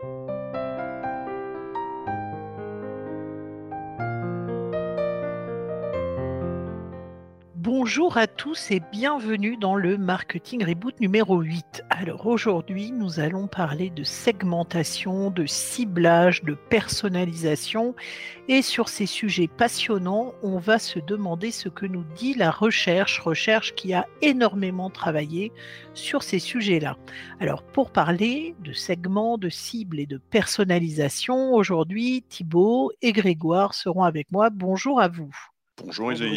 Thank 0.00 0.28
you 0.28 0.29
Bonjour 7.82 8.18
à 8.18 8.26
tous 8.26 8.70
et 8.72 8.80
bienvenue 8.92 9.56
dans 9.56 9.74
le 9.74 9.96
Marketing 9.96 10.62
Reboot 10.62 11.00
numéro 11.00 11.40
8. 11.40 11.82
Alors 11.88 12.26
aujourd'hui, 12.26 12.92
nous 12.92 13.20
allons 13.20 13.46
parler 13.46 13.88
de 13.88 14.04
segmentation, 14.04 15.30
de 15.30 15.46
ciblage, 15.46 16.42
de 16.42 16.52
personnalisation 16.52 17.94
et 18.48 18.60
sur 18.60 18.90
ces 18.90 19.06
sujets 19.06 19.48
passionnants, 19.48 20.34
on 20.42 20.58
va 20.58 20.78
se 20.78 20.98
demander 20.98 21.50
ce 21.50 21.70
que 21.70 21.86
nous 21.86 22.04
dit 22.16 22.34
la 22.34 22.50
recherche, 22.50 23.18
recherche 23.18 23.74
qui 23.74 23.94
a 23.94 24.06
énormément 24.20 24.90
travaillé 24.90 25.50
sur 25.94 26.22
ces 26.22 26.38
sujets-là. 26.38 26.98
Alors 27.40 27.62
pour 27.62 27.92
parler 27.92 28.54
de 28.62 28.74
segments, 28.74 29.38
de 29.38 29.48
cibles 29.48 30.00
et 30.00 30.06
de 30.06 30.18
personnalisation, 30.18 31.54
aujourd'hui, 31.54 32.26
Thibault 32.28 32.92
et 33.00 33.12
Grégoire 33.12 33.72
seront 33.72 34.04
avec 34.04 34.30
moi. 34.32 34.50
Bonjour 34.50 35.00
à 35.00 35.08
vous. 35.08 35.34
Bonjour, 35.82 36.10
Bonjour 36.10 36.28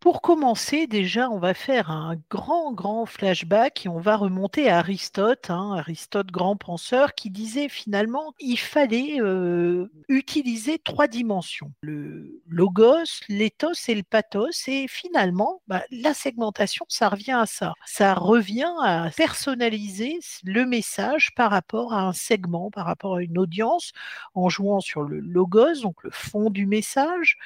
pour 0.00 0.22
commencer, 0.22 0.86
déjà, 0.86 1.28
on 1.28 1.38
va 1.38 1.52
faire 1.52 1.90
un 1.90 2.16
grand, 2.30 2.72
grand 2.72 3.04
flashback 3.04 3.84
et 3.84 3.88
on 3.90 3.98
va 3.98 4.16
remonter 4.16 4.70
à 4.70 4.78
Aristote, 4.78 5.50
hein, 5.50 5.74
Aristote, 5.76 6.28
grand 6.28 6.56
penseur, 6.56 7.14
qui 7.14 7.28
disait 7.28 7.68
finalement 7.68 8.32
il 8.40 8.56
fallait 8.56 9.20
euh, 9.20 9.90
utiliser 10.08 10.78
trois 10.78 11.06
dimensions 11.06 11.72
le 11.82 12.40
logos, 12.48 13.20
l'éthos 13.28 13.88
et 13.88 13.94
le 13.94 14.02
pathos. 14.02 14.66
Et 14.68 14.88
finalement, 14.88 15.60
bah, 15.68 15.82
la 15.90 16.14
segmentation, 16.14 16.86
ça 16.88 17.10
revient 17.10 17.32
à 17.32 17.46
ça. 17.46 17.74
Ça 17.84 18.14
revient 18.14 18.72
à 18.82 19.10
personnaliser 19.14 20.18
le 20.44 20.64
message 20.64 21.34
par 21.34 21.50
rapport 21.50 21.92
à 21.92 22.02
un 22.02 22.12
segment, 22.14 22.70
par 22.70 22.86
rapport 22.86 23.16
à 23.16 23.22
une 23.22 23.36
audience, 23.36 23.92
en 24.34 24.48
jouant 24.48 24.80
sur 24.80 25.02
le 25.02 25.20
logos, 25.20 25.82
donc 25.82 26.02
le 26.02 26.10
fond 26.10 26.48
du 26.48 26.66
message, 26.66 27.36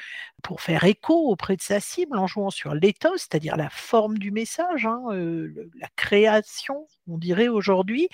pour 0.43 0.61
faire 0.61 0.85
écho 0.85 1.31
auprès 1.31 1.57
de 1.57 1.63
sa 1.63 1.81
cible, 1.81 2.17
en 2.17 2.29
jouant 2.29 2.44
sur 2.51 2.75
l'éthos, 2.75 3.17
c'est-à-dire 3.17 3.57
la 3.57 3.71
forme 3.71 4.19
du 4.19 4.31
message, 4.31 4.87
hein, 4.87 5.03
euh, 5.11 5.71
la 5.79 5.89
création, 5.97 6.87
on 7.09 7.19
dirait 7.19 7.49
aujourd'hui, 7.49 8.09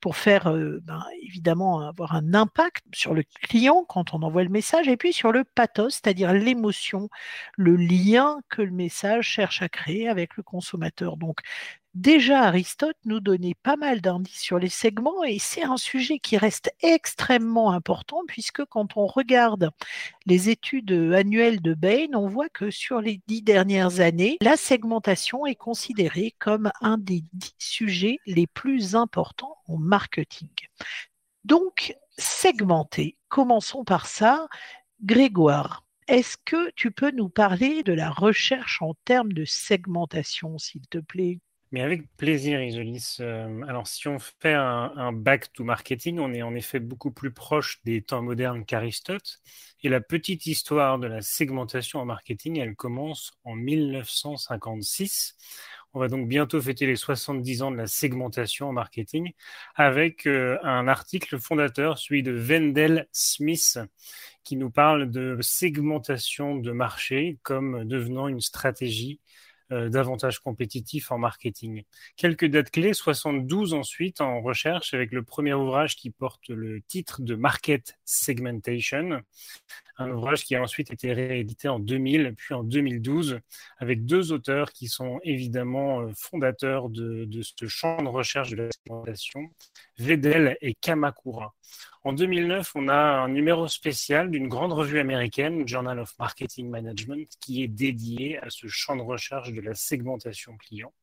pour 0.00 0.16
faire 0.16 0.48
euh, 0.48 0.80
ben, 0.82 1.04
évidemment 1.22 1.86
avoir 1.86 2.14
un 2.14 2.34
impact 2.34 2.84
sur 2.92 3.14
le 3.14 3.22
client 3.42 3.84
quand 3.88 4.14
on 4.14 4.22
envoie 4.22 4.44
le 4.44 4.48
message, 4.48 4.88
et 4.88 4.96
puis 4.96 5.12
sur 5.12 5.32
le 5.32 5.44
pathos, 5.44 5.94
c'est-à-dire 5.94 6.32
l'émotion, 6.32 7.08
le 7.56 7.76
lien 7.76 8.40
que 8.48 8.62
le 8.62 8.70
message 8.70 9.26
cherche 9.26 9.62
à 9.62 9.68
créer 9.68 10.08
avec 10.08 10.36
le 10.36 10.42
consommateur. 10.42 11.16
Donc 11.16 11.40
Déjà, 11.94 12.42
Aristote 12.44 12.96
nous 13.04 13.18
donnait 13.18 13.56
pas 13.64 13.76
mal 13.76 14.00
d'indices 14.00 14.40
sur 14.40 14.60
les 14.60 14.68
segments 14.68 15.24
et 15.24 15.40
c'est 15.40 15.64
un 15.64 15.76
sujet 15.76 16.20
qui 16.20 16.36
reste 16.36 16.72
extrêmement 16.82 17.72
important 17.72 18.22
puisque 18.28 18.64
quand 18.64 18.96
on 18.96 19.06
regarde 19.06 19.70
les 20.24 20.50
études 20.50 20.92
annuelles 20.92 21.60
de 21.60 21.74
Bain, 21.74 22.14
on 22.14 22.28
voit 22.28 22.48
que 22.48 22.70
sur 22.70 23.00
les 23.00 23.20
dix 23.26 23.42
dernières 23.42 23.98
années, 23.98 24.38
la 24.40 24.56
segmentation 24.56 25.46
est 25.46 25.56
considérée 25.56 26.32
comme 26.38 26.70
un 26.80 26.96
des 26.96 27.24
dix 27.32 27.56
sujets 27.58 28.18
les 28.24 28.46
plus 28.46 28.94
importants 28.94 29.56
en 29.66 29.76
marketing. 29.76 30.48
Donc, 31.44 31.96
segmenter, 32.16 33.16
commençons 33.28 33.82
par 33.82 34.06
ça. 34.06 34.46
Grégoire, 35.02 35.82
est-ce 36.06 36.36
que 36.44 36.70
tu 36.76 36.92
peux 36.92 37.10
nous 37.10 37.30
parler 37.30 37.82
de 37.82 37.92
la 37.92 38.10
recherche 38.10 38.80
en 38.80 38.94
termes 39.04 39.32
de 39.32 39.44
segmentation, 39.44 40.56
s'il 40.58 40.86
te 40.86 40.98
plaît? 40.98 41.40
Mais 41.72 41.82
avec 41.82 42.02
plaisir, 42.16 42.62
Isolis. 42.62 43.18
Euh, 43.20 43.62
alors, 43.68 43.86
si 43.86 44.08
on 44.08 44.18
fait 44.18 44.54
un, 44.54 45.12
back 45.12 45.52
to 45.52 45.62
marketing, 45.62 46.18
on 46.18 46.32
est 46.32 46.42
en 46.42 46.54
effet 46.54 46.80
beaucoup 46.80 47.12
plus 47.12 47.32
proche 47.32 47.80
des 47.84 48.02
temps 48.02 48.22
modernes 48.22 48.64
qu'Aristote. 48.64 49.38
Et 49.82 49.88
la 49.88 50.00
petite 50.00 50.46
histoire 50.46 50.98
de 50.98 51.06
la 51.06 51.22
segmentation 51.22 52.00
en 52.00 52.04
marketing, 52.04 52.58
elle 52.58 52.74
commence 52.74 53.32
en 53.44 53.54
1956. 53.54 55.36
On 55.94 56.00
va 56.00 56.08
donc 56.08 56.28
bientôt 56.28 56.60
fêter 56.60 56.86
les 56.86 56.96
70 56.96 57.62
ans 57.62 57.70
de 57.70 57.76
la 57.76 57.86
segmentation 57.86 58.68
en 58.68 58.72
marketing 58.72 59.32
avec 59.74 60.26
euh, 60.26 60.58
un 60.62 60.88
article 60.88 61.38
fondateur, 61.38 61.98
celui 61.98 62.22
de 62.22 62.32
Wendell 62.32 63.08
Smith, 63.12 63.78
qui 64.44 64.56
nous 64.56 64.70
parle 64.70 65.10
de 65.10 65.38
segmentation 65.40 66.56
de 66.56 66.72
marché 66.72 67.38
comme 67.42 67.84
devenant 67.84 68.28
une 68.28 68.40
stratégie 68.40 69.20
davantage 69.70 70.40
compétitif 70.40 71.12
en 71.12 71.18
marketing. 71.18 71.84
Quelques 72.16 72.46
dates 72.46 72.70
clés, 72.70 72.94
72 72.94 73.74
ensuite 73.74 74.20
en 74.20 74.40
recherche 74.40 74.94
avec 74.94 75.12
le 75.12 75.22
premier 75.22 75.54
ouvrage 75.54 75.96
qui 75.96 76.10
porte 76.10 76.48
le 76.48 76.80
titre 76.82 77.22
de 77.22 77.34
Market 77.34 77.98
Segmentation, 78.04 79.22
un 79.98 80.10
ouvrage 80.10 80.44
qui 80.44 80.54
a 80.54 80.62
ensuite 80.62 80.92
été 80.92 81.12
réédité 81.12 81.68
en 81.68 81.78
2000 81.78 82.34
puis 82.36 82.54
en 82.54 82.64
2012 82.64 83.40
avec 83.78 84.04
deux 84.04 84.32
auteurs 84.32 84.72
qui 84.72 84.88
sont 84.88 85.20
évidemment 85.24 86.00
euh, 86.00 86.12
fondateurs 86.16 86.88
de, 86.88 87.24
de 87.24 87.42
ce 87.42 87.66
champ 87.66 88.02
de 88.02 88.08
recherche 88.08 88.50
de 88.50 88.56
la 88.56 88.68
segmentation, 88.70 89.50
Vedel 89.98 90.56
et 90.60 90.74
Kamakura. 90.74 91.54
En 92.02 92.14
2009, 92.14 92.72
on 92.76 92.88
a 92.88 92.94
un 92.94 93.28
numéro 93.28 93.68
spécial 93.68 94.30
d'une 94.30 94.48
grande 94.48 94.72
revue 94.72 95.00
américaine, 95.00 95.68
Journal 95.68 95.98
of 95.98 96.18
Marketing 96.18 96.70
Management, 96.70 97.28
qui 97.40 97.62
est 97.62 97.68
dédié 97.68 98.38
à 98.38 98.48
ce 98.48 98.68
champ 98.68 98.96
de 98.96 99.02
recherche 99.02 99.52
de 99.52 99.60
la 99.60 99.74
segmentation 99.74 100.56
client, 100.56 100.94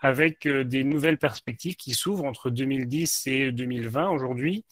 avec 0.00 0.46
euh, 0.46 0.64
des 0.64 0.82
nouvelles 0.82 1.18
perspectives 1.18 1.76
qui 1.76 1.92
s'ouvrent 1.92 2.24
entre 2.24 2.48
2010 2.48 3.26
et 3.26 3.52
2020 3.52 4.08
aujourd'hui. 4.08 4.64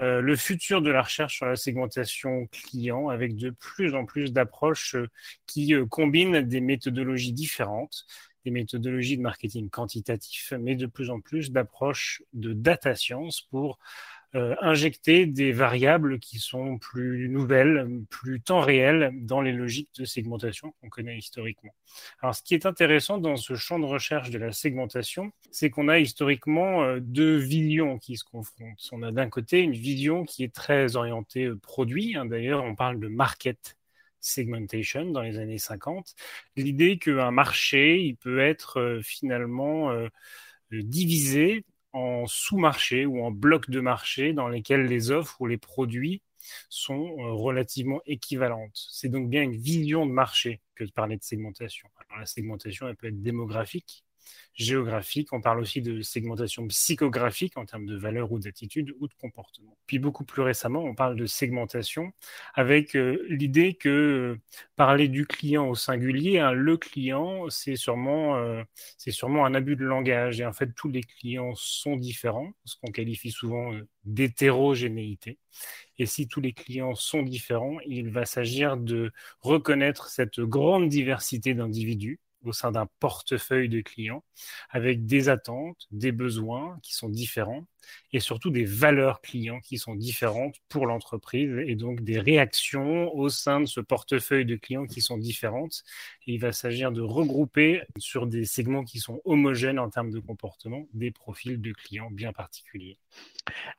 Euh, 0.00 0.22
le 0.22 0.36
futur 0.36 0.80
de 0.80 0.90
la 0.90 1.02
recherche 1.02 1.36
sur 1.36 1.44
la 1.44 1.56
segmentation 1.56 2.46
client 2.46 3.10
avec 3.10 3.36
de 3.36 3.50
plus 3.50 3.94
en 3.94 4.06
plus 4.06 4.32
d'approches 4.32 4.94
euh, 4.94 5.06
qui 5.46 5.74
combinent 5.90 6.40
des 6.40 6.62
méthodologies 6.62 7.34
différentes, 7.34 8.06
des 8.46 8.50
méthodologies 8.50 9.18
de 9.18 9.22
marketing 9.22 9.68
quantitatif, 9.68 10.54
mais 10.58 10.76
de 10.76 10.86
plus 10.86 11.10
en 11.10 11.20
plus 11.20 11.50
d'approches 11.52 12.22
de 12.32 12.54
data 12.54 12.94
science 12.94 13.42
pour 13.42 13.78
euh, 14.36 14.54
injecter 14.60 15.26
des 15.26 15.50
variables 15.50 16.20
qui 16.20 16.38
sont 16.38 16.78
plus 16.78 17.28
nouvelles, 17.28 17.88
plus 18.10 18.40
temps 18.40 18.60
réel 18.60 19.10
dans 19.14 19.40
les 19.40 19.50
logiques 19.50 19.90
de 19.98 20.04
segmentation 20.04 20.72
qu'on 20.80 20.88
connaît 20.88 21.18
historiquement. 21.18 21.74
Alors, 22.22 22.36
ce 22.36 22.42
qui 22.44 22.54
est 22.54 22.64
intéressant 22.64 23.18
dans 23.18 23.34
ce 23.34 23.56
champ 23.56 23.80
de 23.80 23.86
recherche 23.86 24.30
de 24.30 24.38
la 24.38 24.52
segmentation, 24.52 25.32
c'est 25.50 25.68
qu'on 25.68 25.88
a 25.88 25.98
historiquement 25.98 26.84
euh, 26.84 27.00
deux 27.00 27.38
visions 27.38 27.98
qui 27.98 28.16
se 28.16 28.22
confrontent. 28.22 28.88
On 28.92 29.02
a 29.02 29.10
d'un 29.10 29.28
côté 29.28 29.62
une 29.62 29.72
vision 29.72 30.24
qui 30.24 30.44
est 30.44 30.54
très 30.54 30.94
orientée 30.94 31.46
euh, 31.46 31.56
produit. 31.56 32.14
Hein. 32.14 32.26
D'ailleurs, 32.26 32.62
on 32.62 32.76
parle 32.76 33.00
de 33.00 33.08
market 33.08 33.76
segmentation 34.20 35.06
dans 35.06 35.22
les 35.22 35.38
années 35.38 35.58
50. 35.58 36.14
L'idée 36.54 36.98
qu'un 36.98 37.32
marché, 37.32 38.00
il 38.00 38.14
peut 38.14 38.38
être 38.38 39.00
finalement 39.02 39.90
divisé 40.70 41.64
en 41.92 42.26
sous-marché 42.26 43.06
ou 43.06 43.22
en 43.24 43.30
blocs 43.30 43.70
de 43.70 43.80
marché 43.80 44.32
dans 44.32 44.48
lesquels 44.48 44.84
les 44.84 45.10
offres 45.10 45.40
ou 45.40 45.46
les 45.46 45.58
produits 45.58 46.22
sont 46.68 47.16
euh, 47.18 47.32
relativement 47.32 48.00
équivalentes. 48.06 48.86
C'est 48.90 49.08
donc 49.08 49.28
bien 49.28 49.42
une 49.42 49.56
vision 49.56 50.06
de 50.06 50.12
marché 50.12 50.60
que 50.74 50.84
de 50.84 50.90
parler 50.90 51.16
de 51.16 51.22
segmentation. 51.22 51.88
La 52.18 52.26
segmentation, 52.26 52.88
elle 52.88 52.96
peut 52.96 53.08
être 53.08 53.22
démographique, 53.22 54.04
géographique. 54.54 55.32
On 55.32 55.40
parle 55.40 55.60
aussi 55.60 55.80
de 55.80 56.02
segmentation 56.02 56.66
psychographique 56.68 57.56
en 57.56 57.64
termes 57.64 57.86
de 57.86 57.96
valeur 57.96 58.30
ou 58.32 58.38
d'attitude 58.38 58.94
ou 59.00 59.08
de 59.08 59.14
comportement. 59.14 59.76
Puis 59.86 59.98
beaucoup 59.98 60.24
plus 60.24 60.42
récemment, 60.42 60.84
on 60.84 60.94
parle 60.94 61.16
de 61.16 61.26
segmentation 61.26 62.12
avec 62.54 62.96
euh, 62.96 63.24
l'idée 63.28 63.74
que 63.74 63.88
euh, 63.88 64.40
parler 64.76 65.08
du 65.08 65.26
client 65.26 65.66
au 65.68 65.74
singulier, 65.74 66.38
hein, 66.40 66.52
le 66.52 66.76
client, 66.76 67.48
c'est 67.48 67.76
sûrement, 67.76 68.36
euh, 68.36 68.62
c'est 68.98 69.12
sûrement 69.12 69.46
un 69.46 69.54
abus 69.54 69.76
de 69.76 69.84
langage. 69.84 70.40
Et 70.40 70.46
en 70.46 70.52
fait, 70.52 70.72
tous 70.74 70.90
les 70.90 71.02
clients 71.02 71.54
sont 71.54 71.96
différents, 71.96 72.52
ce 72.64 72.76
qu'on 72.76 72.92
qualifie 72.92 73.30
souvent 73.30 73.72
d'hétérogénéité. 74.04 75.38
Et 75.98 76.06
si 76.06 76.28
tous 76.28 76.40
les 76.40 76.52
clients 76.52 76.94
sont 76.94 77.22
différents, 77.22 77.78
il 77.86 78.10
va 78.10 78.24
s'agir 78.24 78.76
de 78.76 79.12
reconnaître 79.40 80.08
cette 80.08 80.40
grande 80.40 80.88
diversité 80.88 81.54
d'individus 81.54 82.20
au 82.44 82.52
sein 82.52 82.72
d'un 82.72 82.86
portefeuille 83.00 83.68
de 83.68 83.80
clients 83.80 84.24
avec 84.70 85.06
des 85.06 85.28
attentes, 85.28 85.86
des 85.90 86.12
besoins 86.12 86.78
qui 86.82 86.94
sont 86.94 87.08
différents 87.08 87.64
et 88.12 88.20
surtout 88.20 88.50
des 88.50 88.64
valeurs 88.64 89.20
clients 89.20 89.60
qui 89.60 89.78
sont 89.78 89.94
différentes 89.94 90.56
pour 90.68 90.86
l'entreprise 90.86 91.50
et 91.66 91.74
donc 91.74 92.02
des 92.02 92.18
réactions 92.18 93.14
au 93.14 93.28
sein 93.28 93.60
de 93.60 93.66
ce 93.66 93.80
portefeuille 93.80 94.44
de 94.44 94.56
clients 94.56 94.86
qui 94.86 95.00
sont 95.00 95.18
différentes. 95.18 95.82
il 96.26 96.40
va 96.40 96.52
s'agir 96.52 96.92
de 96.92 97.00
regrouper 97.00 97.82
sur 97.98 98.26
des 98.26 98.44
segments 98.44 98.84
qui 98.84 98.98
sont 98.98 99.20
homogènes 99.24 99.78
en 99.78 99.90
termes 99.90 100.10
de 100.10 100.20
comportement 100.20 100.86
des 100.92 101.10
profils 101.10 101.60
de 101.60 101.72
clients 101.72 102.10
bien 102.10 102.32
particuliers. 102.32 102.98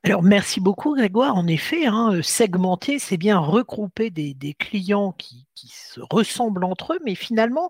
Alors 0.03 0.23
merci 0.23 0.59
beaucoup 0.59 0.95
Grégoire. 0.95 1.35
En 1.35 1.47
effet, 1.47 1.85
hein, 1.85 2.21
segmenter, 2.21 2.99
c'est 2.99 3.17
bien 3.17 3.39
regrouper 3.39 4.09
des, 4.09 4.55
clients 4.57 5.13
qui 5.13 5.45
se 5.67 6.01
ressemblent 6.09 6.63
entre 6.65 6.93
eux, 6.93 6.99
mais 7.05 7.15
finalement, 7.15 7.69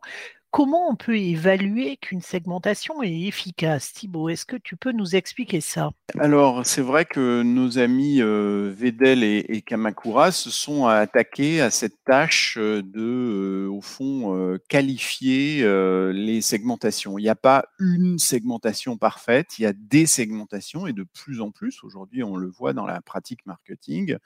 comment 0.51 0.89
on 0.89 0.95
peut 0.95 1.17
évaluer 1.17 1.97
qu'une 1.97 2.21
segmentation 2.21 3.01
est 3.01 3.21
efficace? 3.21 3.93
Thibault, 3.93 4.29
est-ce 4.29 4.45
que 4.45 4.57
tu 4.57 4.75
peux 4.75 4.91
nous 4.91 5.15
expliquer 5.15 5.61
ça? 5.61 5.91
Alors, 6.19 6.65
c'est 6.65 6.81
vrai 6.81 7.05
que 7.05 7.41
nos 7.41 7.79
amis 7.79 8.21
euh, 8.21 8.73
Vedel 8.75 9.23
et, 9.23 9.61
Kamakura 9.65 10.31
se 10.31 10.49
sont 10.49 10.87
attaqués 10.87 11.61
à 11.61 11.69
cette 11.69 12.03
tâche 12.03 12.57
euh, 12.57 12.81
de, 12.81 12.99
euh, 12.99 13.71
au 13.71 13.81
fond, 13.81 14.11
qualifier 14.67 15.63
les 16.13 16.41
segmentations. 16.41 17.17
Il 17.17 17.23
n'y 17.23 17.29
a 17.29 17.35
pas 17.35 17.65
une 17.79 18.19
segmentation 18.19 18.97
parfaite, 18.97 19.57
il 19.57 19.63
y 19.63 19.65
a 19.65 19.73
des 19.73 20.05
segmentations 20.05 20.87
et 20.87 20.93
de 20.93 21.03
plus 21.03 21.39
en 21.41 21.51
plus, 21.51 21.83
aujourd'hui, 21.83 22.23
on 22.23 22.35
le 22.35 22.47
voit 22.49 22.73
dans 22.73 22.85
la 22.85 23.01
pratique 23.01 23.45
marketing. 23.45 24.17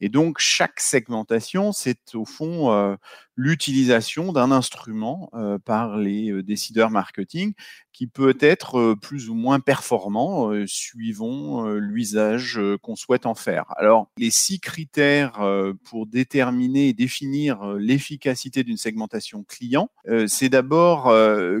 Et 0.00 0.08
donc, 0.08 0.38
chaque 0.38 0.80
segmentation, 0.80 1.72
c'est 1.72 2.14
au 2.14 2.24
fond 2.24 2.96
l'utilisation 3.36 4.32
d'un 4.32 4.50
instrument 4.50 5.28
euh, 5.34 5.58
par 5.58 5.98
les 5.98 6.30
euh, 6.30 6.42
décideurs 6.42 6.90
marketing 6.90 7.52
qui 7.92 8.06
peut 8.06 8.36
être 8.40 8.78
euh, 8.78 8.96
plus 8.96 9.28
ou 9.28 9.34
moins 9.34 9.60
performant 9.60 10.50
suivant 10.66 11.66
l'usage 11.66 12.60
qu'on 12.82 12.96
souhaite 12.96 13.26
en 13.26 13.34
faire. 13.34 13.66
Alors, 13.76 14.10
les 14.18 14.30
six 14.30 14.60
critères 14.60 15.40
pour 15.84 16.06
déterminer 16.06 16.88
et 16.88 16.92
définir 16.92 17.74
l'efficacité 17.74 18.64
d'une 18.64 18.76
segmentation 18.76 19.44
client, 19.44 19.90
c'est 20.26 20.48
d'abord 20.48 21.04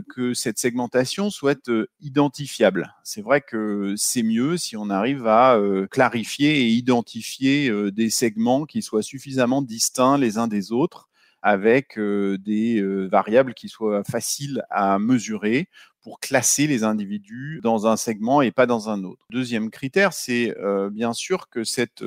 que 0.08 0.34
cette 0.34 0.58
segmentation 0.58 1.30
soit 1.30 1.70
identifiable. 2.00 2.94
C'est 3.02 3.22
vrai 3.22 3.40
que 3.40 3.94
c'est 3.96 4.22
mieux 4.22 4.56
si 4.56 4.76
on 4.76 4.90
arrive 4.90 5.26
à 5.26 5.58
clarifier 5.90 6.60
et 6.60 6.68
identifier 6.68 7.72
des 7.92 8.10
segments 8.10 8.64
qui 8.64 8.82
soient 8.82 9.02
suffisamment 9.02 9.62
distincts 9.62 10.18
les 10.18 10.38
uns 10.38 10.48
des 10.48 10.72
autres 10.72 11.05
avec 11.42 11.98
des 11.98 12.82
variables 13.10 13.54
qui 13.54 13.68
soient 13.68 14.02
faciles 14.04 14.64
à 14.70 14.98
mesurer 14.98 15.68
pour 16.02 16.20
classer 16.20 16.66
les 16.66 16.84
individus 16.84 17.60
dans 17.62 17.86
un 17.86 17.96
segment 17.96 18.40
et 18.40 18.52
pas 18.52 18.66
dans 18.66 18.88
un 18.88 19.02
autre. 19.02 19.26
Deuxième 19.30 19.70
critère, 19.70 20.12
c'est 20.12 20.54
bien 20.92 21.12
sûr 21.12 21.48
que 21.48 21.64
cette 21.64 22.04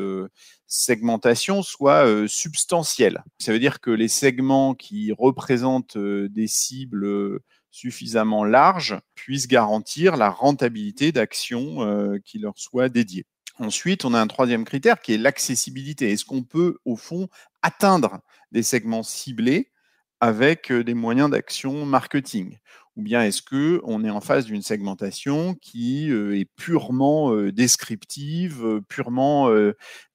segmentation 0.68 1.64
soit 1.64 2.28
substantielle. 2.28 3.24
Ça 3.40 3.52
veut 3.52 3.60
dire 3.60 3.80
que 3.82 3.92
les 3.92 4.08
segments 4.08 4.74
qui 4.74 5.12
représentent 5.12 5.98
des 5.98 6.48
cibles 6.48 7.40
suffisamment 7.72 8.44
larges 8.44 8.98
puissent 9.16 9.48
garantir 9.48 10.18
la 10.18 10.30
rentabilité 10.30 11.12
d'actions 11.12 12.18
qui 12.26 12.40
leur 12.40 12.58
soient 12.58 12.90
dédiées. 12.90 13.26
Ensuite, 13.60 14.06
on 14.06 14.14
a 14.14 14.22
un 14.22 14.28
troisième 14.28 14.64
critère 14.64 15.02
qui 15.02 15.14
est 15.14 15.18
l'accessibilité. 15.18 16.12
Est-ce 16.12 16.24
qu'on 16.24 16.44
peut, 16.44 16.78
au 16.86 16.96
fond, 16.96 17.28
atteindre 17.62 18.22
des 18.54 18.64
segments 18.64 19.04
ciblés 19.04 19.72
avec 20.22 20.72
des 20.72 20.94
moyens 20.94 21.30
d'action 21.30 21.86
marketing? 21.86 22.58
Ou 22.96 23.02
bien 23.02 23.24
est-ce 23.24 23.42
que 23.42 23.82
on 23.84 24.06
est 24.06 24.10
en 24.10 24.22
face 24.22 24.46
d'une 24.46 24.62
segmentation 24.62 25.56
qui 25.56 26.10
est 26.10 26.50
purement 26.56 27.34
descriptive, 27.52 28.82
purement 28.88 29.50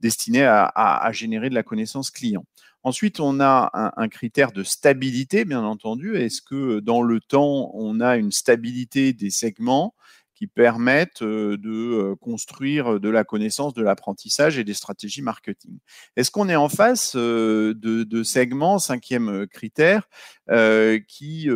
destinée 0.00 0.44
à, 0.44 1.10
générer 1.12 1.50
de 1.50 1.54
la 1.54 1.62
connaissance 1.62 2.10
client? 2.10 2.44
Ensuite, 2.82 3.20
on 3.20 3.40
a 3.40 3.70
un, 3.96 4.08
critère 4.08 4.52
de 4.52 4.62
stabilité, 4.62 5.44
bien 5.44 5.64
entendu. 5.64 6.16
Est-ce 6.16 6.42
que 6.42 6.80
dans 6.80 7.02
le 7.02 7.20
temps, 7.20 7.70
on 7.74 8.00
a 8.00 8.16
une 8.16 8.32
stabilité 8.32 9.12
des 9.12 9.30
segments? 9.30 9.94
Qui 10.34 10.46
permettent 10.46 11.22
de 11.22 12.14
construire 12.20 13.00
de 13.00 13.08
la 13.08 13.24
connaissance, 13.24 13.74
de 13.74 13.82
l'apprentissage 13.82 14.58
et 14.58 14.64
des 14.64 14.74
stratégies 14.74 15.22
marketing. 15.22 15.78
Est-ce 16.16 16.30
qu'on 16.30 16.48
est 16.48 16.56
en 16.56 16.68
face 16.68 17.16
de, 17.16 18.22
segments, 18.22 18.78
cinquième 18.78 19.46
critère, 19.46 20.08
qui, 21.08 21.48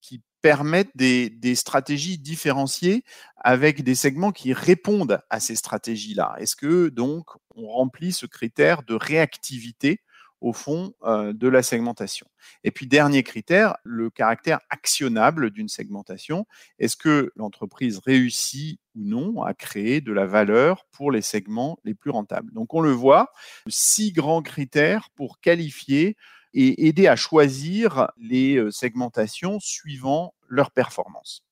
qui 0.00 0.22
permettent 0.40 0.96
des, 0.96 1.30
des, 1.30 1.54
stratégies 1.54 2.18
différenciées 2.18 3.04
avec 3.36 3.82
des 3.82 3.94
segments 3.94 4.32
qui 4.32 4.52
répondent 4.52 5.20
à 5.30 5.40
ces 5.40 5.56
stratégies-là? 5.56 6.36
Est-ce 6.38 6.56
que 6.56 6.88
donc 6.88 7.26
on 7.54 7.66
remplit 7.66 8.12
ce 8.12 8.26
critère 8.26 8.82
de 8.84 8.94
réactivité 8.94 10.00
au 10.40 10.52
fond 10.52 10.94
euh, 11.04 11.32
de 11.32 11.48
la 11.48 11.62
segmentation. 11.62 12.26
Et 12.64 12.70
puis 12.70 12.86
dernier 12.86 13.22
critère, 13.22 13.76
le 13.82 14.10
caractère 14.10 14.60
actionnable 14.70 15.50
d'une 15.50 15.68
segmentation. 15.68 16.46
Est-ce 16.78 16.96
que 16.96 17.32
l'entreprise 17.36 17.98
réussit 17.98 18.80
ou 18.94 19.04
non 19.04 19.42
à 19.42 19.54
créer 19.54 20.00
de 20.00 20.12
la 20.12 20.26
valeur 20.26 20.86
pour 20.92 21.10
les 21.10 21.22
segments 21.22 21.78
les 21.84 21.94
plus 21.94 22.10
rentables? 22.10 22.52
Donc 22.52 22.74
on 22.74 22.80
le 22.80 22.92
voit, 22.92 23.32
six 23.66 24.12
grands 24.12 24.42
critères 24.42 25.10
pour 25.14 25.40
qualifier 25.40 26.16
et 26.54 26.88
aider 26.88 27.08
à 27.08 27.16
choisir 27.16 28.10
les 28.16 28.56
euh, 28.56 28.70
segmentations 28.70 29.60
suivant 29.60 30.34
leur 30.48 30.70
performance. 30.70 31.44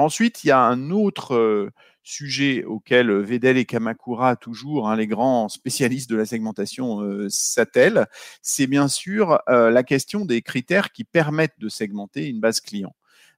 Ensuite, 0.00 0.42
il 0.42 0.48
y 0.48 0.50
a 0.50 0.60
un 0.60 0.90
autre 0.90 1.34
euh, 1.34 1.70
sujet 2.02 2.64
auquel 2.64 3.10
euh, 3.10 3.22
Vedel 3.22 3.56
et 3.56 3.64
Kamakura, 3.64 4.36
toujours 4.36 4.88
hein, 4.88 4.96
les 4.96 5.06
grands 5.06 5.48
spécialistes 5.48 6.10
de 6.10 6.16
la 6.16 6.26
segmentation, 6.26 7.00
euh, 7.00 7.28
s'attellent, 7.28 8.06
c'est 8.42 8.66
bien 8.66 8.88
sûr 8.88 9.38
la 9.48 9.82
question 9.82 10.24
des 10.24 10.42
critères 10.42 10.92
qui 10.92 11.04
permettent 11.04 11.58
de 11.58 11.68
segmenter 11.68 12.28
une 12.28 12.40
base 12.40 12.60
client. 12.60 12.94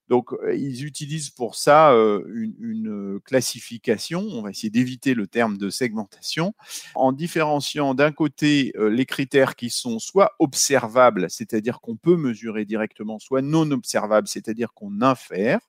Donc, 0.08 0.31
ils 0.55 0.84
utilisent 0.84 1.31
pour 1.31 1.55
ça 1.55 1.93
une, 1.93 3.20
classification, 3.25 4.20
on 4.20 4.43
va 4.43 4.50
essayer 4.50 4.70
d'éviter 4.70 5.14
le 5.14 5.26
terme 5.26 5.56
de 5.56 5.70
segmentation, 5.70 6.55
en 6.94 7.12
différenciant 7.12 7.94
d'un 7.94 8.12
côté 8.12 8.72
les 8.78 9.06
critères 9.06 9.56
qui 9.56 9.70
sont 9.70 9.99
soit 9.99 10.32
observables, 10.38 11.31
c'est-à-dire 11.31 11.81
qu'on 11.81 11.96
peut 11.96 12.16
mesurer 12.16 12.64
directement, 12.64 13.19
soit 13.19 13.43
non 13.43 13.70
observables, 13.70 14.28
c'est-à-dire 14.28 14.72
qu'on 14.75 15.00
infère 15.00 15.61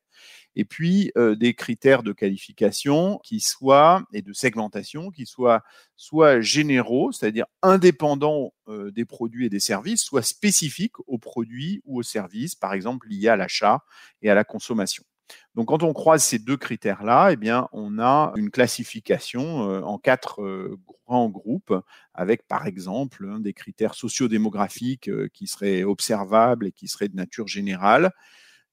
et 0.56 0.66
puis 0.66 1.12
euh, 1.18 1.36
des 1.36 1.54
critères 1.54 2.04
de 2.04 2.14
qualification 2.14 3.20
qui 3.24 3.40
soient 3.40 4.04
et 4.14 4.22
de 4.22 4.34
segmentation 4.34 5.12
qui 5.12 5.26
soient 5.26 5.64
soit 5.96 6.42
généraux, 6.42 7.12
c'est-à-dire 7.12 7.46
indépendants 7.62 8.54
euh, 8.68 8.92
des 8.92 9.06
produits 9.06 9.46
et 9.46 9.50
des 9.50 9.60
services, 9.60 10.02
soit 10.02 10.22
spécifiques 10.22 11.00
aux 11.08 11.18
produits 11.18 11.82
ou 11.86 12.00
aux 12.00 12.04
services, 12.04 12.56
par 12.56 12.74
exemple 12.74 13.08
liés 13.10 13.30
à 13.30 13.36
l'achat 13.36 13.80
et 14.22 14.30
à 14.30 14.36
la 14.36 14.44
consommation. 14.44 15.04
Donc, 15.56 15.70
quand 15.70 15.82
on 15.82 15.92
croise 15.92 16.24
ces 16.24 16.38
deux 16.38 16.58
critères-là, 16.58 17.32
eh 17.32 17.36
bien, 17.36 17.68
on 17.72 17.98
a 17.98 18.32
une 18.36 18.52
classification 18.52 19.68
euh, 19.68 19.82
en 19.82 19.98
quatre 19.98 20.78
grands 21.08 21.30
groupes, 21.30 21.74
avec, 22.14 22.48
par 22.48 22.68
exemple, 22.68 23.42
des 23.42 23.54
critères 23.54 23.96
sociodémographiques 23.96 25.10
qui 25.34 25.48
seraient 25.48 25.84
observables 25.84 26.68
et 26.68 26.72
qui 26.72 26.88
seraient 26.88 27.08
de 27.08 27.16
nature 27.16 27.48
générale, 27.48 28.12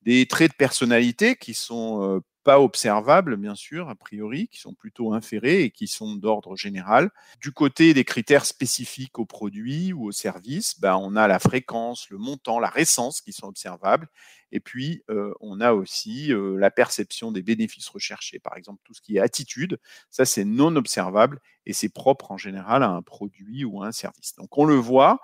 des 0.04 0.26
traits 0.26 0.52
de 0.52 0.56
personnalité 0.56 1.36
qui 1.36 1.54
sont 1.54 2.22
pas 2.44 2.60
observables, 2.60 3.36
bien 3.36 3.54
sûr, 3.54 3.88
a 3.88 3.94
priori, 3.94 4.48
qui 4.48 4.58
sont 4.58 4.74
plutôt 4.74 5.14
inférés 5.14 5.62
et 5.62 5.70
qui 5.70 5.86
sont 5.86 6.16
d'ordre 6.16 6.56
général. 6.56 7.10
Du 7.40 7.52
côté 7.52 7.94
des 7.94 8.04
critères 8.04 8.46
spécifiques 8.46 9.20
aux 9.20 9.26
produits 9.26 9.92
ou 9.92 10.06
aux 10.08 10.12
services, 10.12 10.80
ben, 10.80 10.96
on 10.96 11.14
a 11.14 11.28
la 11.28 11.38
fréquence, 11.38 12.10
le 12.10 12.18
montant, 12.18 12.58
la 12.58 12.68
récence 12.68 13.20
qui 13.20 13.32
sont 13.32 13.46
observables. 13.46 14.08
Et 14.50 14.58
puis, 14.58 15.04
on 15.40 15.60
a 15.60 15.72
aussi 15.72 16.32
la 16.34 16.72
perception 16.72 17.30
des 17.30 17.42
bénéfices 17.42 17.88
recherchés. 17.88 18.40
Par 18.40 18.56
exemple, 18.56 18.80
tout 18.82 18.92
ce 18.92 19.00
qui 19.00 19.18
est 19.18 19.20
attitude, 19.20 19.78
ça, 20.10 20.24
c'est 20.24 20.44
non 20.44 20.74
observable 20.74 21.40
et 21.64 21.72
c'est 21.72 21.90
propre 21.90 22.32
en 22.32 22.38
général 22.38 22.82
à 22.82 22.90
un 22.90 23.02
produit 23.02 23.64
ou 23.64 23.82
à 23.82 23.86
un 23.86 23.92
service. 23.92 24.34
Donc, 24.34 24.58
on 24.58 24.64
le 24.64 24.74
voit, 24.74 25.20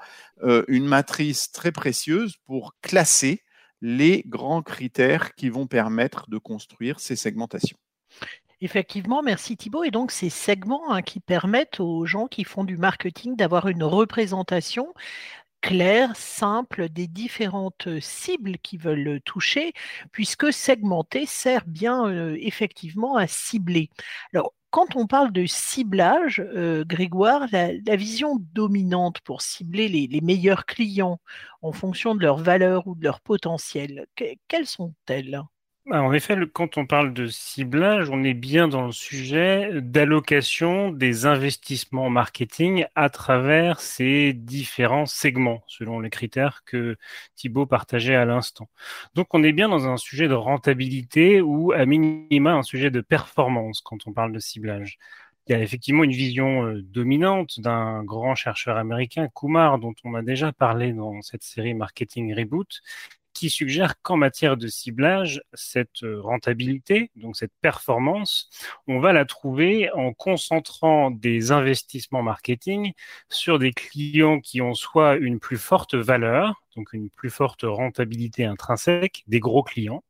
une 0.68 0.86
matrice 0.86 1.50
très 1.50 1.72
précieuse 1.72 2.36
pour 2.46 2.76
classer 2.80 3.42
les 3.80 4.22
grands 4.26 4.62
critères 4.62 5.34
qui 5.34 5.48
vont 5.48 5.66
permettre 5.66 6.28
de 6.28 6.38
construire 6.38 7.00
ces 7.00 7.16
segmentations. 7.16 7.78
Effectivement, 8.60 9.22
merci 9.22 9.56
Thibault. 9.56 9.84
Et 9.84 9.90
donc 9.90 10.10
ces 10.10 10.30
segments 10.30 10.92
hein, 10.92 11.02
qui 11.02 11.20
permettent 11.20 11.80
aux 11.80 12.06
gens 12.06 12.26
qui 12.26 12.44
font 12.44 12.64
du 12.64 12.76
marketing 12.76 13.36
d'avoir 13.36 13.68
une 13.68 13.84
représentation 13.84 14.92
claire, 15.60 16.14
simple 16.16 16.88
des 16.88 17.06
différentes 17.06 17.88
cibles 18.00 18.58
qu'ils 18.58 18.80
veulent 18.80 19.20
toucher, 19.24 19.72
puisque 20.12 20.52
segmenter 20.52 21.26
sert 21.26 21.64
bien 21.66 22.06
euh, 22.06 22.36
effectivement 22.40 23.16
à 23.16 23.26
cibler. 23.26 23.90
Quand 24.70 24.96
on 24.96 25.06
parle 25.06 25.32
de 25.32 25.46
ciblage, 25.46 26.40
euh, 26.40 26.84
Grégoire, 26.84 27.46
la, 27.52 27.96
vision 27.96 28.38
dominante 28.52 29.20
pour 29.20 29.42
cibler 29.42 29.88
les, 29.88 30.20
meilleurs 30.20 30.66
clients 30.66 31.20
en 31.62 31.72
fonction 31.72 32.14
de 32.14 32.22
leur 32.22 32.36
valeur 32.38 32.86
ou 32.86 32.94
de 32.94 33.04
leur 33.04 33.20
potentiel, 33.20 34.06
quelles 34.48 34.66
sont-elles? 34.66 35.42
En 35.90 36.12
effet, 36.12 36.36
quand 36.52 36.76
on 36.76 36.86
parle 36.86 37.14
de 37.14 37.26
ciblage, 37.26 38.10
on 38.10 38.22
est 38.22 38.34
bien 38.34 38.68
dans 38.68 38.84
le 38.86 38.92
sujet 38.92 39.70
d'allocation 39.80 40.90
des 40.92 41.24
investissements 41.24 42.10
marketing 42.10 42.84
à 42.94 43.08
travers 43.08 43.80
ces 43.80 44.32
différents 44.34 45.06
segments, 45.06 45.62
selon 45.66 46.00
les 46.00 46.10
critères 46.10 46.62
que 46.66 46.96
Thibault 47.36 47.66
partageait 47.66 48.14
à 48.14 48.26
l'instant. 48.26 48.68
Donc, 49.14 49.34
on 49.34 49.42
est 49.42 49.52
bien 49.52 49.68
dans 49.68 49.88
un 49.88 49.96
sujet 49.96 50.28
de 50.28 50.34
rentabilité 50.34 51.40
ou 51.40 51.72
à 51.72 51.86
minima 51.86 52.52
un 52.52 52.62
sujet 52.62 52.90
de 52.90 53.00
performance 53.00 53.80
quand 53.80 54.06
on 54.06 54.12
parle 54.12 54.32
de 54.32 54.40
ciblage. 54.40 54.98
Il 55.48 55.52
y 55.52 55.54
a 55.54 55.62
effectivement 55.62 56.04
une 56.04 56.12
vision 56.12 56.66
euh, 56.66 56.82
dominante 56.82 57.58
d'un 57.60 58.04
grand 58.04 58.34
chercheur 58.34 58.76
américain, 58.76 59.28
Kumar, 59.34 59.78
dont 59.78 59.94
on 60.04 60.14
a 60.14 60.22
déjà 60.22 60.52
parlé 60.52 60.92
dans 60.92 61.22
cette 61.22 61.42
série 61.42 61.72
Marketing 61.72 62.34
Reboot, 62.34 62.82
qui 63.38 63.50
suggère 63.50 63.94
qu'en 64.02 64.16
matière 64.16 64.56
de 64.56 64.66
ciblage, 64.66 65.40
cette 65.54 66.00
rentabilité, 66.02 67.10
donc 67.14 67.36
cette 67.36 67.52
performance, 67.60 68.50
on 68.88 68.98
va 68.98 69.12
la 69.12 69.24
trouver 69.24 69.90
en 69.92 70.12
concentrant 70.12 71.12
des 71.12 71.52
investissements 71.52 72.22
marketing 72.22 72.92
sur 73.28 73.60
des 73.60 73.72
clients 73.72 74.40
qui 74.40 74.60
ont 74.60 74.74
soit 74.74 75.16
une 75.16 75.38
plus 75.38 75.56
forte 75.56 75.94
valeur, 75.94 76.62
donc 76.76 76.92
une 76.92 77.10
plus 77.10 77.30
forte 77.30 77.62
rentabilité 77.62 78.44
intrinsèque, 78.44 79.22
des 79.28 79.38
gros 79.40 79.62
clients, 79.62 80.02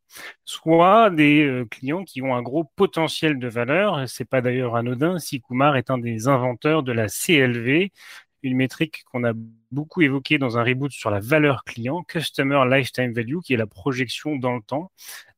soit 0.44 1.11
des 1.11 1.44
euh, 1.44 1.64
clients 1.66 2.04
qui 2.04 2.23
ont 2.23 2.35
un 2.35 2.42
gros 2.42 2.64
potentiel 2.64 3.38
de 3.38 3.49
valeur. 3.49 4.08
C'est 4.08 4.25
pas 4.25 4.40
d'ailleurs 4.40 4.76
anodin 4.76 5.18
si 5.18 5.40
Kumar 5.40 5.76
est 5.76 5.90
un 5.90 5.99
des 5.99 6.28
inventeurs 6.28 6.82
de 6.82 6.92
la 6.92 7.08
CLV, 7.08 7.90
une 8.42 8.57
métrique 8.57 9.04
qu'on 9.11 9.25
a 9.25 9.33
beaucoup 9.71 10.00
évoquée 10.02 10.38
dans 10.38 10.59
un 10.59 10.64
reboot 10.64 10.92
sur 10.92 11.11
la 11.11 11.21
valeur 11.21 11.64
client, 11.64 12.02
Customer 12.02 12.62
Lifetime 12.68 13.12
Value, 13.12 13.38
qui 13.45 13.54
est 13.54 13.57
la 13.57 13.66
projection 13.66 14.37
dans 14.37 14.54
le 14.54 14.62
temps 14.62 14.90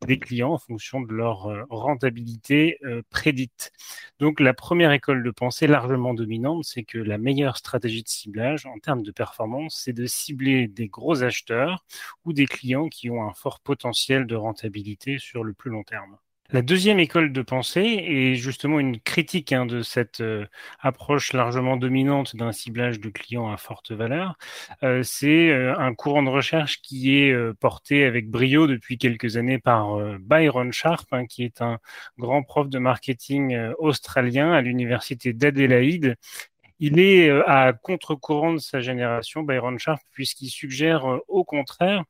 des 0.06 0.18
clients 0.18 0.52
en 0.52 0.58
fonction 0.58 1.00
de 1.00 1.12
leur 1.12 1.46
euh, 1.46 1.64
rentabilité 1.68 2.78
euh, 2.84 3.02
prédite. 3.10 3.72
Donc 4.18 4.40
la 4.40 4.54
première 4.54 4.92
école 4.92 5.22
de 5.22 5.30
pensée 5.30 5.66
largement 5.66 6.14
dominante, 6.14 6.64
c'est 6.64 6.84
que 6.84 6.98
la 6.98 7.18
meilleure 7.18 7.56
stratégie 7.56 8.02
de 8.02 8.08
ciblage 8.08 8.66
en 8.66 8.78
termes 8.78 9.02
de 9.02 9.12
performance, 9.12 9.80
c'est 9.84 9.92
de 9.92 10.06
cibler 10.06 10.68
des 10.68 10.88
gros 10.88 11.22
acheteurs 11.22 11.84
ou 12.24 12.32
des 12.32 12.46
clients 12.46 12.88
qui 12.88 13.10
ont 13.10 13.22
un 13.22 13.34
fort 13.34 13.60
potentiel 13.60 14.26
de 14.26 14.36
rentabilité 14.36 15.18
sur 15.18 15.44
le 15.44 15.52
plus 15.52 15.70
long 15.70 15.82
terme. 15.82 16.16
La 16.52 16.62
deuxième 16.62 16.98
école 16.98 17.32
de 17.32 17.42
pensée 17.42 18.04
est 18.08 18.34
justement 18.34 18.80
une 18.80 18.98
critique 19.00 19.52
hein, 19.52 19.66
de 19.66 19.82
cette 19.82 20.20
euh, 20.20 20.46
approche 20.80 21.32
largement 21.32 21.76
dominante 21.76 22.34
d'un 22.34 22.50
ciblage 22.50 22.98
de 22.98 23.08
clients 23.08 23.52
à 23.52 23.56
forte 23.56 23.92
valeur. 23.92 24.36
Euh, 24.82 25.04
c'est 25.04 25.50
euh, 25.50 25.78
un 25.78 25.94
courant 25.94 26.24
de 26.24 26.28
recherche 26.28 26.82
qui 26.82 27.16
est 27.16 27.54
porté 27.60 28.04
avec 28.04 28.28
brio 28.30 28.66
depuis 28.66 28.98
quelques 28.98 29.36
années 29.36 29.60
par 29.60 29.96
Byron 30.18 30.72
Sharp, 30.72 31.06
hein, 31.12 31.26
qui 31.26 31.44
est 31.44 31.62
un 31.62 31.78
grand 32.18 32.42
prof 32.42 32.68
de 32.68 32.80
marketing 32.80 33.56
australien 33.78 34.52
à 34.52 34.60
l'université 34.60 35.32
d'Adélaïde 35.32 36.16
il 36.82 36.98
est 36.98 37.30
à 37.46 37.74
contre-courant 37.74 38.54
de 38.54 38.58
sa 38.58 38.80
génération, 38.80 39.42
Byron 39.42 39.78
Sharp, 39.78 40.00
puisqu'il 40.12 40.48
suggère 40.48 41.04
au 41.28 41.44
contraire 41.44 42.04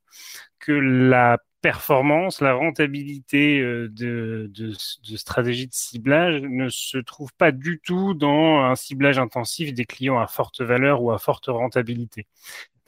que 0.61 0.71
la 0.71 1.39
performance, 1.61 2.41
la 2.41 2.55
rentabilité 2.55 3.61
euh, 3.61 3.89
de, 3.89 4.51
de, 4.53 4.69
de, 4.69 5.17
stratégie 5.17 5.67
de 5.67 5.75
ciblage 5.75 6.43
ne 6.43 6.69
se 6.69 6.99
trouve 6.99 7.33
pas 7.35 7.53
du 7.53 7.81
tout 7.85 8.15
dans 8.15 8.61
un 8.61 8.75
ciblage 8.75 9.19
intensif 9.19 9.75
des 9.75 9.85
clients 9.85 10.19
à 10.19 10.27
forte 10.27 10.61
valeur 10.61 11.03
ou 11.03 11.11
à 11.13 11.19
forte 11.19 11.47
rentabilité. 11.47 12.27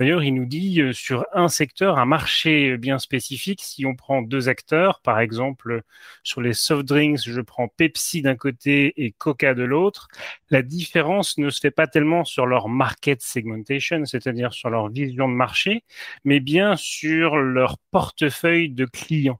D'ailleurs, 0.03 0.25
il 0.25 0.35
nous 0.35 0.47
dit 0.47 0.81
euh, 0.81 0.93
sur 0.93 1.27
un 1.33 1.47
secteur, 1.47 1.97
un 1.97 2.07
marché 2.07 2.77
bien 2.77 2.99
spécifique, 2.99 3.61
si 3.63 3.87
on 3.87 3.95
prend 3.95 4.21
deux 4.21 4.49
acteurs, 4.49 5.01
par 5.01 5.21
exemple 5.21 5.83
sur 6.25 6.41
les 6.41 6.55
soft 6.55 6.85
drinks, 6.85 7.21
je 7.25 7.41
prends 7.41 7.69
Pepsi 7.69 8.21
d'un 8.21 8.35
côté 8.35 8.95
et 8.97 9.13
Coca 9.13 9.55
de 9.55 9.63
l'autre, 9.63 10.09
la 10.51 10.63
différence 10.63 11.39
ne 11.39 11.51
se 11.51 11.61
fait 11.61 11.71
pas 11.71 11.87
tellement 11.87 12.25
sur 12.25 12.47
leur 12.47 12.69
market 12.69 13.23
segmentation, 13.23 14.05
c'est-à-dire 14.05 14.53
sur 14.53 14.71
leur 14.71 14.89
vision 14.89 15.29
de 15.29 15.35
marché, 15.35 15.85
mais 16.25 16.41
bien 16.41 16.75
sur 16.75 17.37
leur 17.37 17.79
portefeuille 17.93 18.71
de 18.71 18.87
clients. 18.87 19.39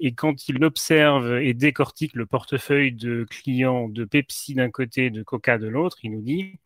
Et 0.00 0.14
quand 0.14 0.48
il 0.48 0.62
observe 0.64 1.38
et 1.38 1.54
décortique 1.54 2.14
le 2.14 2.26
portefeuille 2.26 2.92
de 2.92 3.26
clients 3.28 3.88
de 3.88 4.04
Pepsi 4.04 4.54
d'un 4.54 4.70
côté, 4.70 5.10
de 5.10 5.22
Coca 5.22 5.58
de 5.58 5.68
l'autre, 5.68 5.98
il 6.02 6.12
nous 6.12 6.22
dit 6.22 6.58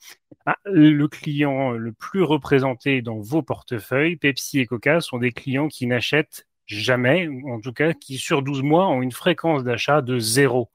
ah, 0.47 0.57
le 0.65 1.07
client 1.09 1.71
le 1.73 1.93
plus 1.93 2.23
représenté 2.23 3.03
dans 3.03 3.21
vos 3.21 3.43
portefeuilles, 3.43 4.17
Pepsi 4.17 4.61
et 4.61 4.67
Coca, 4.67 5.01
sont 5.01 5.19
des 5.19 5.33
clients 5.33 5.69
qui 5.69 5.87
n'achètent 5.87 6.48
jamais, 6.69 7.29
en 7.47 7.61
tout 7.61 7.73
cas, 7.73 7.95
qui 7.95 8.19
sur 8.19 8.43
12 8.43 8.63
mois 8.63 8.87
ont 8.89 9.03
une 9.03 9.13
fréquence 9.13 9.65
d'achat 9.65 10.03
de 10.03 10.19
zéro. 10.19 10.69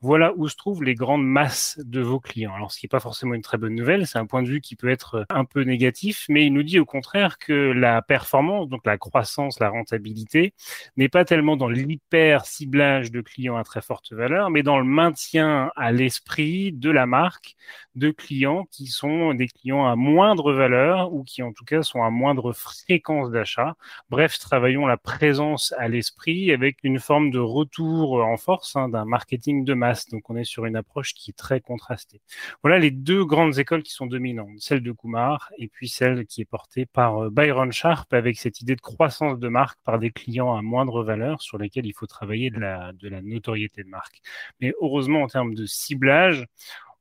Voilà 0.00 0.32
où 0.36 0.48
se 0.48 0.56
trouvent 0.56 0.82
les 0.82 0.94
grandes 0.94 1.26
masses 1.26 1.78
de 1.84 2.00
vos 2.00 2.20
clients. 2.20 2.54
Alors, 2.54 2.72
ce 2.72 2.78
qui 2.78 2.86
n'est 2.86 2.90
pas 2.90 3.00
forcément 3.00 3.34
une 3.34 3.42
très 3.42 3.58
bonne 3.58 3.74
nouvelle, 3.74 4.06
c'est 4.06 4.18
un 4.18 4.26
point 4.26 4.42
de 4.42 4.48
vue 4.48 4.60
qui 4.60 4.76
peut 4.76 4.88
être 4.88 5.26
un 5.28 5.44
peu 5.44 5.62
négatif, 5.62 6.26
mais 6.28 6.46
il 6.46 6.52
nous 6.52 6.62
dit 6.62 6.78
au 6.78 6.84
contraire 6.84 7.38
que 7.38 7.52
la 7.52 8.00
performance, 8.00 8.68
donc 8.68 8.86
la 8.86 8.96
croissance, 8.96 9.60
la 9.60 9.68
rentabilité, 9.68 10.54
n'est 10.96 11.08
pas 11.08 11.24
tellement 11.24 11.56
dans 11.56 11.68
l'hyper 11.68 12.46
ciblage 12.46 13.10
de 13.10 13.20
clients 13.20 13.56
à 13.56 13.64
très 13.64 13.82
forte 13.82 14.12
valeur, 14.12 14.50
mais 14.50 14.62
dans 14.62 14.78
le 14.78 14.84
maintien 14.84 15.72
à 15.76 15.92
l'esprit 15.92 16.72
de 16.72 16.90
la 16.90 17.06
marque 17.06 17.56
de 17.96 18.10
clients 18.10 18.66
qui 18.70 18.86
sont 18.86 19.34
des 19.34 19.48
clients 19.48 19.86
à 19.86 19.96
moindre 19.96 20.52
valeur 20.52 21.12
ou 21.12 21.24
qui 21.24 21.42
en 21.42 21.52
tout 21.52 21.64
cas 21.64 21.82
sont 21.82 22.02
à 22.02 22.10
moindre 22.10 22.52
fréquence 22.52 23.30
d'achat. 23.30 23.74
Bref, 24.08 24.38
travaillons 24.38 24.86
la 24.86 24.96
présence 24.96 25.39
à 25.76 25.88
l'esprit 25.88 26.52
avec 26.52 26.78
une 26.82 26.98
forme 26.98 27.30
de 27.30 27.38
retour 27.38 28.22
en 28.22 28.36
force 28.36 28.76
hein, 28.76 28.88
d'un 28.88 29.04
marketing 29.04 29.64
de 29.64 29.74
masse. 29.74 30.08
Donc 30.08 30.28
on 30.30 30.36
est 30.36 30.44
sur 30.44 30.66
une 30.66 30.76
approche 30.76 31.14
qui 31.14 31.30
est 31.30 31.34
très 31.34 31.60
contrastée. 31.60 32.20
Voilà 32.62 32.78
les 32.78 32.90
deux 32.90 33.24
grandes 33.24 33.58
écoles 33.58 33.82
qui 33.82 33.92
sont 33.92 34.06
dominantes, 34.06 34.58
celle 34.58 34.82
de 34.82 34.92
Kumar 34.92 35.50
et 35.58 35.68
puis 35.68 35.88
celle 35.88 36.26
qui 36.26 36.42
est 36.42 36.44
portée 36.44 36.86
par 36.86 37.24
euh, 37.24 37.30
Byron 37.30 37.72
Sharp 37.72 38.12
avec 38.12 38.38
cette 38.38 38.60
idée 38.60 38.76
de 38.76 38.80
croissance 38.80 39.38
de 39.38 39.48
marque 39.48 39.78
par 39.84 39.98
des 39.98 40.10
clients 40.10 40.54
à 40.54 40.62
moindre 40.62 41.02
valeur 41.02 41.40
sur 41.42 41.58
lesquels 41.58 41.86
il 41.86 41.94
faut 41.94 42.06
travailler 42.06 42.50
de 42.50 42.58
la, 42.58 42.92
de 42.92 43.08
la 43.08 43.22
notoriété 43.22 43.82
de 43.82 43.88
marque. 43.88 44.20
Mais 44.60 44.72
heureusement 44.80 45.22
en 45.22 45.28
termes 45.28 45.54
de 45.54 45.66
ciblage, 45.66 46.46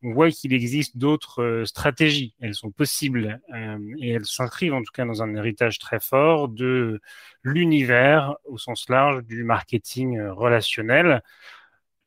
on 0.04 0.14
voit 0.14 0.32
qu'il 0.32 0.54
existe 0.54 0.98
d'autres 0.98 1.42
euh, 1.42 1.66
stratégies. 1.66 2.34
Elles 2.40 2.56
sont 2.56 2.72
possibles 2.72 3.42
euh, 3.54 3.78
et 4.00 4.12
elles 4.12 4.26
s'inscrivent 4.26 4.74
en 4.74 4.82
tout 4.82 4.92
cas 4.94 5.06
dans 5.06 5.22
un 5.22 5.36
héritage 5.36 5.80
très 5.80 6.00
fort 6.00 6.48
de 6.48 7.02
l'univers 7.44 8.36
au 8.46 8.58
sens 8.58 8.88
large 8.90 9.24
du 9.26 9.44
marketing 9.44 10.18
euh, 10.18 10.34
relationnel. 10.34 11.22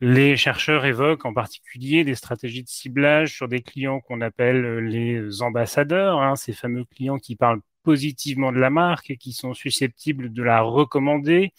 Les 0.01 0.37
chercheurs 0.37 0.85
évoquent 0.85 1.27
en 1.27 1.35
particulier 1.35 2.05
des 2.05 2.17
stratégies 2.17 2.65
de 2.65 2.69
ciblage 2.69 3.35
sur 3.35 3.49
des 3.49 3.63
clients 3.63 4.01
qu'on 4.01 4.21
appelle 4.21 4.79
les 4.79 5.43
ambassadeurs, 5.43 6.21
hein, 6.21 6.35
ces 6.35 6.53
fameux 6.53 6.85
clients 6.85 7.19
qui 7.19 7.37
parlent 7.37 7.61
positivement 7.85 8.53
de 8.53 8.59
la 8.59 8.71
marque, 8.71 9.17
qui 9.19 9.33
sont 9.33 9.55
susceptibles 9.55 10.33
de 10.33 10.43
la 10.43 10.61
recommander, 10.61 11.53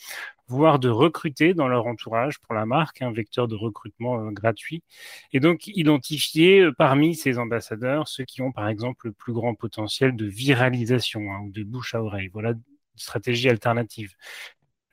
voire 0.48 0.80
de 0.80 0.90
recruter 0.90 1.54
dans 1.54 1.68
leur 1.68 1.88
entourage 1.88 2.40
pour 2.40 2.54
la 2.54 2.66
marque, 2.66 3.02
un 3.02 3.12
vecteur 3.12 3.48
de 3.48 3.56
recrutement 3.56 4.20
euh, 4.20 4.32
gratuit. 4.32 4.84
Et 5.32 5.40
donc 5.40 5.68
identifier 5.68 6.62
euh, 6.62 6.72
parmi 6.72 7.16
ces 7.16 7.40
ambassadeurs 7.40 8.08
ceux 8.08 8.26
qui 8.26 8.42
ont 8.42 8.52
par 8.52 8.68
exemple 8.68 9.08
le 9.08 9.14
plus 9.14 9.34
grand 9.34 9.56
potentiel 9.56 10.16
de 10.16 10.26
viralisation 10.26 11.22
hein, 11.32 11.42
ou 11.46 11.52
de 11.52 11.64
bouche 11.64 11.96
à 11.96 12.04
oreille. 12.04 12.30
Voilà 12.34 12.52
une 12.52 12.62
stratégie 12.96 13.50
alternative. 13.50 14.16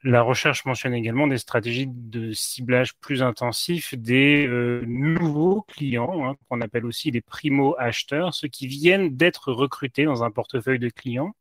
La 0.03 0.23
recherche 0.23 0.65
mentionne 0.65 0.95
également 0.95 1.27
des 1.27 1.37
stratégies 1.37 1.87
de 1.87 2.33
ciblage 2.33 2.95
plus 2.97 3.23
intensif 3.23 3.95
des 3.95 4.47
euh, 4.47 4.83
nouveaux 4.87 5.61
clients, 5.69 6.27
hein, 6.27 6.37
qu'on 6.49 6.63
appelle 6.63 6.87
aussi 6.87 7.11
les 7.11 7.21
primo-acheteurs, 7.21 8.33
ceux 8.33 8.49
qui 8.49 8.67
viennent 8.67 9.15
d'être 9.15 9.53
recrutés 9.53 10.05
dans 10.05 10.25
un 10.25 10.31
portefeuille 10.31 10.79
de 10.79 10.89
clients, 10.89 11.35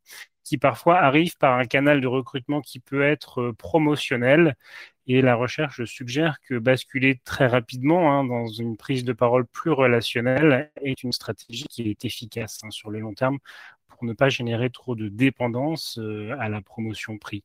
qui 0.44 0.58
parfois 0.58 0.98
arrivent 0.98 1.36
par 1.38 1.58
un 1.58 1.66
canal 1.66 2.00
de 2.00 2.06
recrutement 2.06 2.60
qui 2.60 2.80
peut 2.80 3.02
être 3.02 3.40
euh, 3.40 3.52
promotionnel. 3.52 4.56
Et 5.06 5.22
la 5.22 5.34
recherche 5.34 5.84
suggère 5.84 6.38
que 6.40 6.58
basculer 6.58 7.20
très 7.24 7.46
rapidement 7.46 8.12
hein, 8.12 8.24
dans 8.24 8.46
une 8.46 8.76
prise 8.76 9.04
de 9.04 9.12
parole 9.12 9.46
plus 9.46 9.70
relationnelle 9.72 10.70
est 10.82 11.02
une 11.02 11.12
stratégie 11.12 11.64
qui 11.68 11.90
est 11.90 12.04
efficace 12.04 12.60
hein, 12.62 12.70
sur 12.70 12.90
le 12.90 13.00
long 13.00 13.14
terme 13.14 13.38
pour 13.88 14.04
ne 14.04 14.12
pas 14.12 14.28
générer 14.28 14.70
trop 14.70 14.94
de 14.94 15.08
dépendance 15.08 15.98
euh, 15.98 16.36
à 16.38 16.48
la 16.48 16.62
promotion 16.62 17.18
prix. 17.18 17.44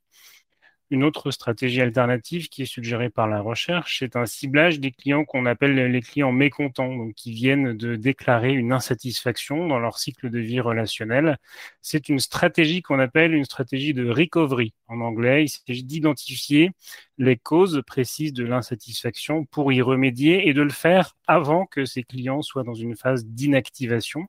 Une 0.92 1.04
autre 1.04 1.32
stratégie 1.32 1.82
alternative 1.82 2.48
qui 2.48 2.62
est 2.62 2.68
suggérée 2.68 3.10
par 3.10 3.28
la 3.28 3.42
recherche, 3.42 3.98
c'est 4.00 4.16
un 4.16 4.28
ciblage 4.28 4.80
des 4.80 4.92
clients 4.92 5.26
qu'on 5.26 5.48
appelle 5.48 5.74
les 5.74 6.02
clients 6.02 6.32
mécontents, 6.32 6.96
donc 6.96 7.16
qui 7.16 7.32
viennent 7.32 7.76
de 7.76 7.96
déclarer 7.96 8.54
une 8.54 8.72
insatisfaction 8.72 9.68
dans 9.68 9.80
leur 9.80 9.98
cycle 9.98 10.30
de 10.30 10.38
vie 10.38 10.60
relationnel. 10.60 11.38
C'est 11.82 12.08
une 12.08 12.20
stratégie 12.20 12.84
qu'on 12.84 13.00
appelle 13.00 13.34
une 13.34 13.46
stratégie 13.46 13.96
de 13.96 14.08
recovery 14.08 14.76
en 14.88 15.02
anglais. 15.02 15.46
Il 15.46 15.50
s'agit 15.50 15.84
d'identifier 15.84 16.72
les 17.18 17.38
causes 17.38 17.82
précises 17.88 18.34
de 18.34 18.46
l'insatisfaction 18.46 19.46
pour 19.46 19.74
y 19.74 19.82
remédier 19.82 20.48
et 20.48 20.54
de 20.54 20.62
le 20.62 20.70
faire 20.70 21.16
avant 21.26 21.66
que 21.66 21.86
ces 21.86 22.04
clients 22.04 22.44
soient 22.44 22.64
dans 22.64 22.76
une 22.76 22.96
phase 22.96 23.26
d'inactivation. 23.26 24.28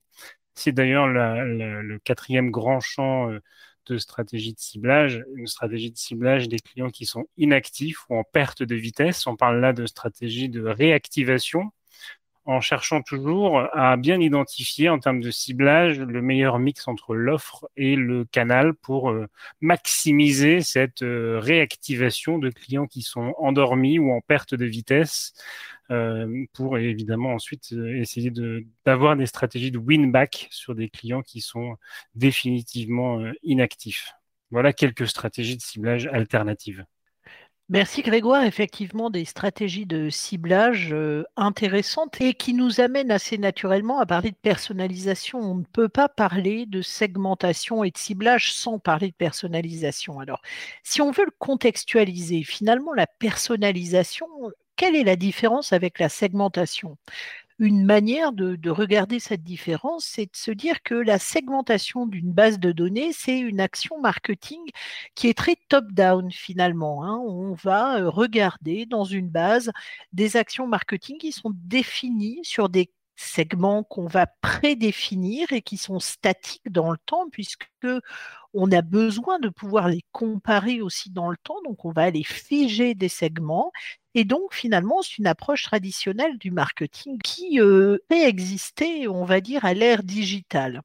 C'est 0.55 0.73
d'ailleurs 0.73 1.07
le 1.07 1.99
quatrième 2.03 2.51
grand 2.51 2.81
champ 2.81 3.31
euh, 3.31 3.41
de 3.87 3.99
stratégie 3.99 4.53
de 4.53 4.59
ciblage, 4.59 5.25
une 5.35 5.47
stratégie 5.47 5.91
de 5.91 5.97
ciblage 5.97 6.49
des 6.49 6.59
clients 6.59 6.91
qui 6.91 7.07
sont 7.07 7.27
inactifs 7.37 8.09
ou 8.09 8.17
en 8.17 8.25
perte 8.25 8.63
de 8.63 8.75
vitesse. 8.75 9.27
On 9.27 9.37
parle 9.37 9.61
là 9.61 9.73
de 9.73 9.87
stratégie 9.87 10.49
de 10.49 10.63
réactivation 10.63 11.71
en 12.47 12.61
cherchant 12.61 13.03
toujours 13.03 13.61
à 13.77 13.97
bien 13.97 14.21
identifier 14.21 14.89
en 14.89 14.99
termes 15.01 15.21
de 15.21 15.31
ciblage 15.31 15.99
le 15.99 16.23
meilleur 16.23 16.59
mix 16.61 16.87
entre 16.89 17.15
l'offre 17.15 17.69
et 17.77 17.97
le 17.97 18.25
canal 18.25 18.75
pour 18.75 19.11
euh, 19.11 19.27
maximiser 19.61 20.61
cette 20.61 21.03
euh, 21.03 21.41
réactivation 21.41 22.39
de 22.39 22.51
clients 22.51 22.87
qui 22.87 23.03
sont 23.03 23.35
endormis 23.39 23.99
ou 23.99 24.13
en 24.13 24.21
perte 24.21 24.55
de 24.55 24.65
vitesse 24.65 25.35
euh, 25.91 26.47
pour 26.53 26.79
évidemment 26.79 27.35
ensuite 27.35 27.73
essayer 27.73 28.33
d'avoir 28.85 29.17
des 29.17 29.27
stratégies 29.27 29.73
de 29.73 29.79
win 29.79 30.13
back 30.13 30.49
sur 30.51 30.75
des 30.75 30.89
clients 30.89 31.23
qui 31.23 31.41
sont 31.41 31.77
définitivement 32.15 33.23
inactifs. 33.43 34.13
Voilà 34.51 34.73
quelques 34.73 35.09
stratégies 35.09 35.57
de 35.57 35.63
ciblage 35.63 36.07
alternatives. 36.07 36.85
Merci 37.69 38.03
Grégoire, 38.03 38.45
effectivement 38.45 39.11
des 39.11 39.25
stratégies 39.25 39.87
de 39.87 40.09
ciblage 40.09 40.93
euh, 40.93 41.25
intéressantes 41.37 42.21
et 42.21 42.33
qui 42.33 42.55
nous 42.55 42.81
amènent 42.81 43.11
assez 43.11 43.39
naturellement 43.39 43.99
à 43.99 44.07
parler 44.07 44.31
de 44.31 44.37
personnalisation. 44.37 45.41
On 45.41 45.57
ne 45.57 45.65
peut 45.65 45.89
pas 45.89 46.09
parler 46.09 46.67
de 46.67 46.81
segmentation 46.81 47.83
et 47.83 47.91
de 47.91 47.99
ciblage 47.99 48.53
sans 48.53 48.79
parler 48.79 49.09
de 49.09 49.15
personnalisation. 49.15 50.21
Alors, 50.21 50.43
si 50.85 51.01
on 51.03 51.11
veut 51.11 51.25
le 51.25 51.35
contextualiser, 51.41 52.45
finalement, 52.45 52.93
la 52.93 53.09
personnalisation, 53.09 54.29
quelle 54.77 54.95
est 54.95 55.03
la 55.03 55.17
différence 55.17 55.73
avec 55.73 55.99
la 55.99 56.09
segmentation? 56.09 56.97
Une 57.59 57.85
manière 57.85 58.33
de, 58.33 58.71
regarder 58.71 59.19
cette 59.19 59.43
différence, 59.43 60.05
c'est 60.05 60.27
de 60.27 60.37
se 60.37 60.51
dire 60.51 60.83
que 60.83 60.95
la 60.95 61.19
segmentation 61.19 62.07
d'une 62.07 62.33
base 62.33 62.59
de 62.59 62.73
données, 62.73 63.13
c'est 63.13 63.39
une 63.39 63.61
action 63.61 64.01
marketing 64.01 64.61
qui 65.15 65.29
est 65.29 65.39
très 65.39 65.57
top-down 65.69 66.31
finalement. 66.31 67.05
Hein. 67.05 67.19
On 67.27 67.55
va 67.55 67.99
euh, 67.99 68.11
regarder 68.11 68.87
dans 68.87 69.05
une 69.05 69.29
base 69.29 69.71
des 70.13 70.37
actions 70.37 70.67
marketing 70.67 71.19
qui 71.19 71.33
sont 71.33 71.53
définies 71.55 72.41
sur 72.43 72.69
des 72.69 72.91
segments 73.17 73.83
qu'on 73.83 74.07
va 74.07 74.27
prédéfinir 74.27 75.53
et 75.53 75.63
qui 75.63 75.77
sont 75.77 75.99
statiques 75.99 76.71
dans 76.71 76.91
le 76.91 76.99
temps 77.07 77.29
puisque 77.31 77.67
on 78.55 78.71
a 78.73 78.83
besoin 78.83 79.39
de 79.39 79.49
pouvoir 79.49 79.89
les 79.89 80.05
comparer 80.13 80.81
aussi 80.81 81.11
dans 81.11 81.31
le 81.31 81.37
temps. 81.37 81.61
Donc, 81.65 81.85
on 81.85 81.93
va 81.93 82.03
aller 82.03 82.25
figer 82.25 82.95
des 82.95 83.09
segments. 83.09 83.73
Et 84.15 84.25
donc, 84.25 84.55
finalement, 84.55 85.03
c'est 85.03 85.19
une 85.19 85.27
approche 85.27 85.65
traditionnelle 85.65 86.39
du 86.39 86.51
marketing 86.51 87.19
qui 87.23 87.61
euh, 87.61 87.99
peut 88.09 88.23
exister, 88.23 89.09
on 89.09 89.25
va 89.25 89.41
dire, 89.41 89.65
à 89.65 89.75
l'ère 89.75 90.03
digitale. 90.03 90.83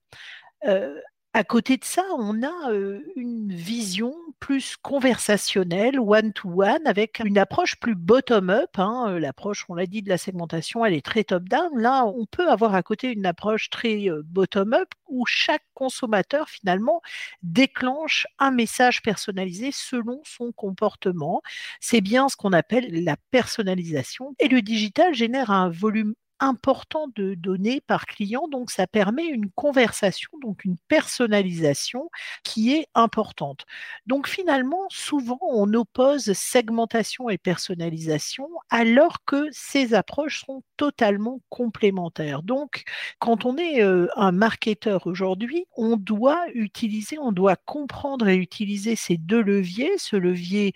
Euh, 0.65 0.99
à 1.33 1.43
côté 1.45 1.77
de 1.77 1.85
ça, 1.85 2.03
on 2.17 2.43
a 2.43 2.73
une 3.15 3.53
vision 3.53 4.13
plus 4.41 4.75
conversationnelle, 4.75 5.99
one-to-one, 5.99 6.85
avec 6.85 7.21
une 7.23 7.37
approche 7.37 7.77
plus 7.77 7.95
bottom-up. 7.95 8.77
Hein, 8.77 9.17
l'approche, 9.17 9.65
on 9.69 9.75
l'a 9.75 9.85
dit, 9.85 10.01
de 10.01 10.09
la 10.09 10.17
segmentation, 10.17 10.83
elle 10.83 10.93
est 10.93 11.05
très 11.05 11.23
top-down. 11.23 11.77
Là, 11.77 12.05
on 12.05 12.25
peut 12.25 12.49
avoir 12.49 12.75
à 12.75 12.83
côté 12.83 13.11
une 13.13 13.25
approche 13.25 13.69
très 13.69 14.07
bottom-up 14.25 14.89
où 15.07 15.25
chaque 15.25 15.63
consommateur, 15.73 16.49
finalement, 16.49 17.01
déclenche 17.43 18.27
un 18.39 18.51
message 18.51 19.01
personnalisé 19.01 19.69
selon 19.71 20.21
son 20.25 20.51
comportement. 20.51 21.41
C'est 21.79 22.01
bien 22.01 22.27
ce 22.27 22.35
qu'on 22.35 22.53
appelle 22.53 23.05
la 23.05 23.15
personnalisation. 23.29 24.35
Et 24.39 24.47
le 24.49 24.61
digital 24.61 25.13
génère 25.13 25.51
un 25.51 25.69
volume 25.69 26.13
important 26.41 27.07
de 27.15 27.35
données 27.35 27.81
par 27.81 28.05
client, 28.05 28.47
donc 28.49 28.71
ça 28.71 28.87
permet 28.87 29.25
une 29.25 29.49
conversation, 29.51 30.29
donc 30.41 30.65
une 30.65 30.77
personnalisation 30.87 32.09
qui 32.43 32.73
est 32.73 32.87
importante. 32.95 33.65
Donc 34.07 34.27
finalement, 34.27 34.85
souvent, 34.89 35.39
on 35.41 35.73
oppose 35.73 36.33
segmentation 36.33 37.29
et 37.29 37.37
personnalisation 37.37 38.49
alors 38.69 39.23
que 39.25 39.47
ces 39.51 39.93
approches 39.93 40.43
sont 40.45 40.63
totalement 40.77 41.41
complémentaires. 41.49 42.43
Donc, 42.43 42.83
quand 43.19 43.45
on 43.45 43.57
est 43.57 43.83
euh, 43.83 44.07
un 44.15 44.31
marketeur 44.31 45.07
aujourd'hui, 45.07 45.65
on 45.77 45.97
doit 45.97 46.43
utiliser, 46.53 47.17
on 47.19 47.31
doit 47.31 47.55
comprendre 47.55 48.27
et 48.27 48.35
utiliser 48.35 48.95
ces 48.95 49.17
deux 49.17 49.41
leviers, 49.41 49.91
ce 49.97 50.15
levier 50.15 50.73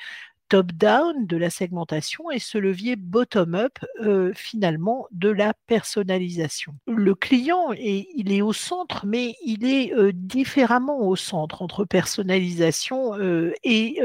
top-down 0.50 1.26
de 1.26 1.38
la 1.38 1.50
segmentation 1.50 2.30
et 2.32 2.40
ce 2.40 2.58
levier 2.58 2.96
bottom-up 2.96 3.80
euh, 4.02 4.32
finalement 4.36 5.08
de 5.12 5.30
la 5.30 5.54
personnalisation. 5.68 6.76
Le 6.88 7.16
client, 7.16 7.72
est, 7.74 8.08
il 8.16 8.32
est 8.32 8.42
au 8.42 8.54
centre, 8.54 9.06
mais 9.06 9.36
il 9.44 9.66
est 9.66 9.94
euh, 9.94 10.12
différemment 10.14 11.08
au 11.08 11.16
centre 11.16 11.62
entre 11.62 11.86
personnalisation 11.86 13.18
euh, 13.18 13.54
et 13.64 14.02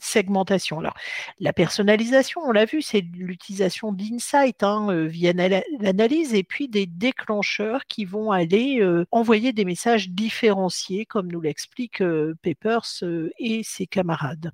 segmentation. 0.00 0.80
Alors, 0.80 0.94
la 1.38 1.52
personnalisation, 1.52 2.40
on 2.44 2.52
l'a 2.52 2.64
vu, 2.64 2.82
c'est 2.82 3.04
l'utilisation 3.14 3.92
d'insights 3.92 4.62
hein, 4.62 5.06
via 5.06 5.32
l'analyse 5.32 6.34
et 6.34 6.42
puis 6.42 6.68
des 6.68 6.86
déclencheurs 6.86 7.86
qui 7.86 8.04
vont 8.04 8.30
aller 8.30 8.84
envoyer 9.10 9.52
des 9.52 9.64
messages 9.64 10.10
différenciés, 10.10 11.06
comme 11.06 11.30
nous 11.30 11.40
l'explique 11.40 12.02
Peppers 12.42 13.04
et 13.38 13.62
ses 13.62 13.86
camarades. 13.86 14.52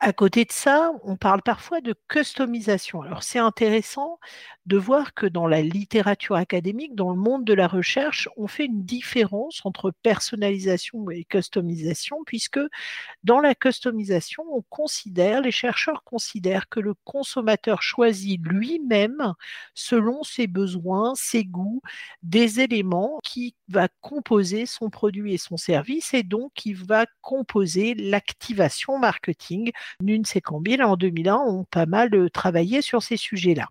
À 0.00 0.12
côté 0.12 0.44
de 0.44 0.52
ça, 0.52 0.79
on 1.04 1.16
parle 1.16 1.42
parfois 1.42 1.80
de 1.80 1.94
customisation. 2.08 3.02
Alors 3.02 3.22
c'est 3.22 3.38
intéressant 3.38 4.18
de 4.66 4.76
voir 4.76 5.14
que 5.14 5.26
dans 5.26 5.46
la 5.46 5.62
littérature 5.62 6.36
académique, 6.36 6.94
dans 6.94 7.10
le 7.10 7.16
monde 7.16 7.44
de 7.44 7.54
la 7.54 7.66
recherche, 7.66 8.28
on 8.36 8.46
fait 8.46 8.66
une 8.66 8.84
différence 8.84 9.60
entre 9.64 9.90
personnalisation 10.02 11.10
et 11.10 11.24
customisation, 11.24 12.18
puisque 12.24 12.60
dans 13.24 13.40
la 13.40 13.54
customisation, 13.54 14.44
on 14.52 14.62
considère, 14.62 15.40
les 15.40 15.50
chercheurs 15.50 16.04
considèrent 16.04 16.68
que 16.68 16.78
le 16.80 16.94
consommateur 17.04 17.82
choisit 17.82 18.40
lui-même, 18.42 19.34
selon 19.74 20.22
ses 20.22 20.46
besoins, 20.46 21.14
ses 21.16 21.44
goûts, 21.44 21.82
des 22.22 22.60
éléments 22.60 23.18
qui 23.24 23.56
va 23.68 23.88
composer 24.00 24.66
son 24.66 24.90
produit 24.90 25.34
et 25.34 25.38
son 25.38 25.56
service, 25.56 26.14
et 26.14 26.22
donc 26.22 26.52
qui 26.54 26.74
va 26.74 27.06
composer 27.22 27.94
l'activation 27.94 28.98
marketing. 28.98 29.72
Nunes 30.00 30.24
et 30.34 30.40
Campbell, 30.70 30.84
en 30.84 30.96
2001, 30.96 31.36
ont 31.36 31.64
pas 31.64 31.86
mal 31.86 32.14
euh, 32.14 32.28
travaillé 32.28 32.82
sur 32.82 33.02
ces 33.02 33.16
sujets-là. 33.16 33.68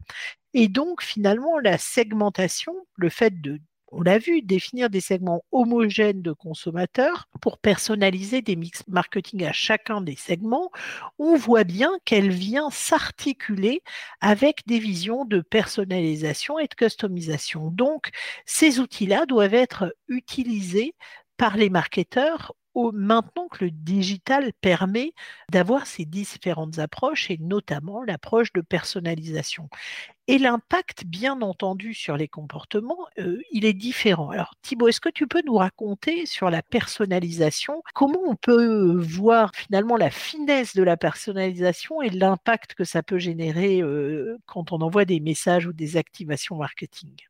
Et 0.53 0.67
donc, 0.67 1.01
finalement, 1.01 1.59
la 1.59 1.77
segmentation, 1.77 2.73
le 2.95 3.09
fait 3.09 3.41
de 3.41 3.59
on 3.91 4.03
l'a 4.03 4.19
vu, 4.19 4.43
définir 4.43 4.91
des 4.91 5.01
segments 5.01 5.43
homogènes 5.51 6.21
de 6.21 6.31
consommateurs 6.31 7.27
pour 7.41 7.57
personnaliser 7.57 8.43
des 8.43 8.55
mix 8.55 8.83
marketing 8.87 9.45
à 9.45 9.51
chacun 9.51 10.01
des 10.01 10.15
segments, 10.15 10.69
on 11.17 11.35
voit 11.35 11.63
bien 11.63 11.97
qu'elle 12.05 12.29
vient 12.29 12.69
s'articuler 12.69 13.81
avec 14.21 14.61
des 14.67 14.77
visions 14.77 15.25
de 15.25 15.41
personnalisation 15.41 16.59
et 16.59 16.67
de 16.67 16.75
customisation. 16.75 17.71
Donc, 17.71 18.11
ces 18.45 18.79
outils-là 18.79 19.25
doivent 19.25 19.55
être 19.55 19.95
utilisés 20.07 20.93
par 21.37 21.57
les 21.57 21.71
marketeurs 21.71 22.53
maintenant 22.75 23.47
que 23.47 23.65
le 23.65 23.71
digital 23.71 24.51
permet 24.61 25.13
d'avoir 25.51 25.87
ces 25.87 26.05
différentes 26.05 26.79
approches 26.79 27.29
et 27.29 27.37
notamment 27.37 28.03
l'approche 28.03 28.53
de 28.53 28.61
personnalisation. 28.61 29.69
Et 30.27 30.37
l'impact, 30.37 31.05
bien 31.05 31.41
entendu, 31.41 31.93
sur 31.95 32.15
les 32.15 32.27
comportements, 32.27 33.07
euh, 33.17 33.41
il 33.51 33.65
est 33.65 33.73
différent. 33.73 34.29
Alors 34.29 34.53
Thibault, 34.61 34.87
est-ce 34.87 35.01
que 35.01 35.09
tu 35.09 35.27
peux 35.27 35.41
nous 35.45 35.55
raconter 35.55 36.25
sur 36.27 36.51
la 36.51 36.61
personnalisation, 36.61 37.81
comment 37.95 38.21
on 38.27 38.35
peut 38.35 38.95
voir 38.95 39.51
finalement 39.55 39.97
la 39.97 40.11
finesse 40.11 40.75
de 40.75 40.83
la 40.83 40.97
personnalisation 40.97 42.01
et 42.01 42.09
l'impact 42.09 42.75
que 42.75 42.83
ça 42.83 43.01
peut 43.01 43.19
générer 43.19 43.81
euh, 43.81 44.37
quand 44.45 44.71
on 44.71 44.81
envoie 44.81 45.05
des 45.05 45.19
messages 45.19 45.65
ou 45.65 45.73
des 45.73 45.97
activations 45.97 46.57
marketing? 46.57 47.28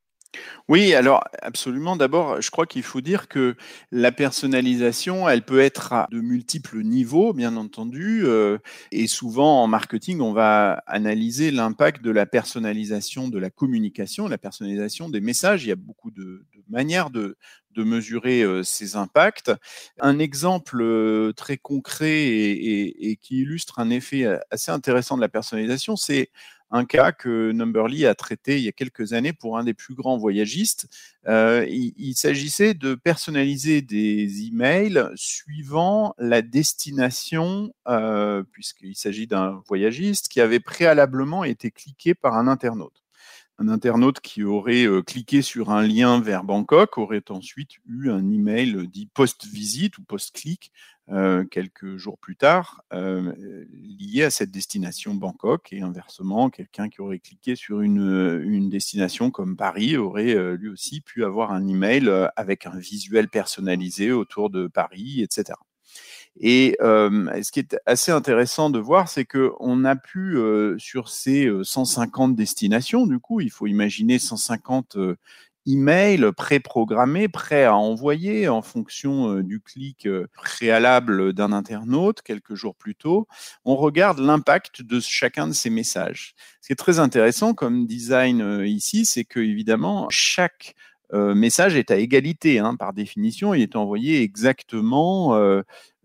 Oui, 0.68 0.94
alors 0.94 1.24
absolument. 1.42 1.96
D'abord, 1.96 2.42
je 2.42 2.52
crois 2.52 2.68
qu'il 2.68 2.84
faut 2.84 3.02
dire 3.02 3.28
que 3.28 3.56
la 3.92 4.12
personnalisation, 4.12 5.28
elle 5.28 5.42
peut 5.42 5.60
être 5.60 5.94
à 5.94 6.08
de 6.12 6.22
multiples 6.22 6.84
niveaux, 6.84 7.34
bien 7.34 7.56
entendu. 7.56 8.22
Euh, 8.26 8.60
et 8.92 9.08
souvent 9.08 9.63
en 9.63 9.68
marketing, 9.68 10.22
on 10.22 10.32
va 10.32 10.84
analyser 10.86 11.50
l'impact 11.50 12.04
de 12.04 12.12
la 12.12 12.28
personnalisation 12.28 13.30
de 13.30 13.39
la 13.39 13.50
communication, 13.50 14.28
la 14.28 14.38
personnalisation 14.38 15.10
des 15.10 15.22
messages. 15.22 15.63
Il 15.65 15.70
y 15.70 15.72
a 15.72 15.76
beaucoup 15.76 16.12
de, 16.12 16.46
manières 16.70 17.10
de, 17.10 17.36
mesurer 17.78 18.42
euh, 18.42 18.62
ces 18.62 18.98
impacts. 18.98 19.54
Un 20.02 20.20
exemple 20.20 20.82
euh, 20.82 21.32
très 21.32 21.56
concret 21.56 22.26
et, 22.28 23.18
qui 23.22 23.39
illustre 23.39 23.80
un 23.80 23.89
effet 23.89 24.28
assez 24.52 24.70
intéressant 24.70 25.15
de 25.15 25.22
la 25.22 25.30
personnalisation, 25.30 25.96
c'est 25.96 26.30
un 26.71 26.86
cas 26.86 27.12
que 27.12 27.51
Numberly 27.51 28.05
a 28.05 28.15
traité 28.15 28.58
il 28.58 28.63
y 28.63 28.67
a 28.67 28.71
quelques 28.71 29.13
années 29.13 29.34
pour 29.34 29.58
un 29.58 29.63
des 29.63 29.73
plus 29.73 29.95
grands 29.95 30.17
voyagistes. 30.17 30.88
Euh, 31.27 31.65
il, 31.67 32.15
s'agissait 32.15 32.73
de 32.73 32.95
personnaliser 32.95 33.82
des 33.82 34.47
emails 34.47 35.10
suivant 35.15 36.13
la 36.17 36.41
destination, 36.41 37.73
euh, 37.88 38.43
puisqu'il 38.51 38.95
s'agit 38.95 39.27
d'un 39.27 39.62
voyagiste 39.67 40.27
qui 40.27 40.41
avait 40.41 40.60
préalablement 40.60 41.43
été 41.43 41.71
cliqué 41.71 42.13
par 42.13 42.36
un 42.36 42.47
internaute 42.47 43.03
un 43.60 43.67
internaute 43.67 44.22
qui 44.22 44.43
aurait 44.43 44.86
euh, 44.86 45.02
cliqué 45.02 45.41
sur 45.41 45.69
un 45.69 45.86
lien 45.86 46.22
vers 46.22 46.43
Bangkok 46.43 46.98
aurait 46.98 47.30
ensuite 47.30 47.72
eu 47.88 48.10
un 48.10 48.32
email 48.32 48.88
dit 48.88 49.08
post-visite 49.13 49.98
ou 49.98 50.04
post-clic 50.04 50.72
euh, 51.10 51.43
quelques 51.43 51.98
jours 51.98 52.17
plus 52.19 52.38
tard 52.38 52.84
euh, 52.93 53.34
lié 53.72 54.24
à 54.24 54.30
cette 54.30 54.52
destination 54.52 55.13
Bangkok 55.13 55.74
et 55.74 55.82
inversement, 55.82 56.50
quelqu'un 56.50 56.88
qui 56.88 57.02
aurait 57.02 57.19
cliqué 57.19 57.56
sur 57.56 57.82
une, 57.82 58.41
une 58.45 58.69
destination 58.69 59.30
comme 59.30 59.58
Paris 59.58 59.98
aurait 59.98 60.56
lui 60.56 60.69
aussi 60.69 61.02
pu 61.02 61.26
avoir 61.26 61.52
un 61.52 61.67
email 61.67 62.10
avec 62.36 62.65
un 62.65 62.78
visuel 62.78 63.28
personnalisé 63.28 64.12
autour 64.12 64.50
de 64.50 64.67
Paris, 64.67 65.22
etc. 65.22 65.54
Et 66.39 66.78
ce 66.80 67.52
qui 67.52 67.60
est 67.60 67.78
assez 67.86 68.12
intéressant 68.12 68.69
de 68.69 68.80
voir, 68.80 69.10
c'est 69.10 69.25
que 69.25 69.52
on 69.60 69.86
a 69.86 69.95
pu 69.95 70.38
sur 70.78 71.10
ces 71.10 71.49
150 71.63 72.36
destinations, 72.36 73.06
du 73.06 73.19
coup, 73.19 73.41
il 73.41 73.52
faut 73.52 73.67
imaginer 73.67 74.19
150 74.19 74.97
email 75.67 76.32
préprogrammé, 76.36 77.28
prêt 77.28 77.65
à 77.65 77.75
envoyer 77.75 78.47
en 78.47 78.62
fonction 78.62 79.41
du 79.41 79.60
clic 79.60 80.08
préalable 80.34 81.34
d'un 81.34 81.52
internaute 81.52 82.21
quelques 82.21 82.56
jours 82.56 82.75
plus 82.75 82.95
tôt. 82.95 83.28
On 83.65 83.75
regarde 83.75 84.19
l'impact 84.19 84.82
de 84.82 84.99
chacun 84.99 85.47
de 85.47 85.54
ces 85.54 85.69
messages. 85.69 86.34
Ce 86.62 86.67
qui 86.67 86.73
est 86.73 86.78
très 86.78 86.99
intéressant 86.99 87.54
comme 87.54 87.86
design 87.86 88.63
ici, 88.65 89.06
c'est 89.06 89.25
que 89.25 89.41
évidemment 89.41 90.08
chaque 90.10 90.75
message 91.12 91.75
est 91.75 91.91
à 91.91 91.97
égalité 91.97 92.60
hein, 92.60 92.75
par 92.75 92.93
définition. 92.93 93.54
Il 93.54 93.62
est 93.62 93.75
envoyé 93.75 94.21
exactement 94.21 95.38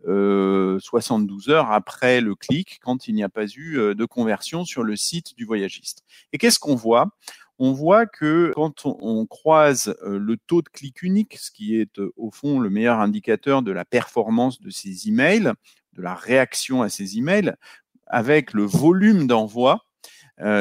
72 0.07 1.49
heures 1.49 1.71
après 1.73 2.21
le 2.21 2.35
clic 2.35 2.79
quand 2.83 3.09
il 3.09 3.15
n'y 3.15 3.23
a 3.23 3.29
pas 3.29 3.47
eu 3.47 3.95
de 3.95 4.05
conversion 4.05 4.65
sur 4.65 4.83
le 4.83 4.97
site 4.97 5.37
du 5.37 5.45
voyagiste. 5.45 6.05
Et 6.33 6.39
qu'est-ce 6.39 6.59
qu'on 6.59 6.75
voit? 6.75 7.11
On 7.59 7.73
voit 7.73 8.07
que 8.07 8.53
quand 8.55 8.85
on, 8.85 9.27
croise 9.27 9.97
le 10.05 10.37
taux 10.37 10.61
de 10.61 10.69
clic 10.69 11.03
unique, 11.03 11.39
ce 11.39 11.51
qui 11.51 11.77
est 11.81 12.01
au 12.17 12.31
fond 12.31 12.59
le 12.59 12.69
meilleur 12.69 12.99
indicateur 12.99 13.63
de 13.63 13.71
la 13.71 13.85
performance 13.85 14.61
de 14.61 14.71
ces 14.71 15.09
emails, 15.09 15.53
de 15.93 16.03
la 16.03 16.15
réaction 16.15 16.83
à 16.83 16.89
ces 16.89 17.17
emails, 17.17 17.55
avec 18.07 18.53
le 18.53 18.65
volume 18.65 19.27
d'envoi, 19.27 19.85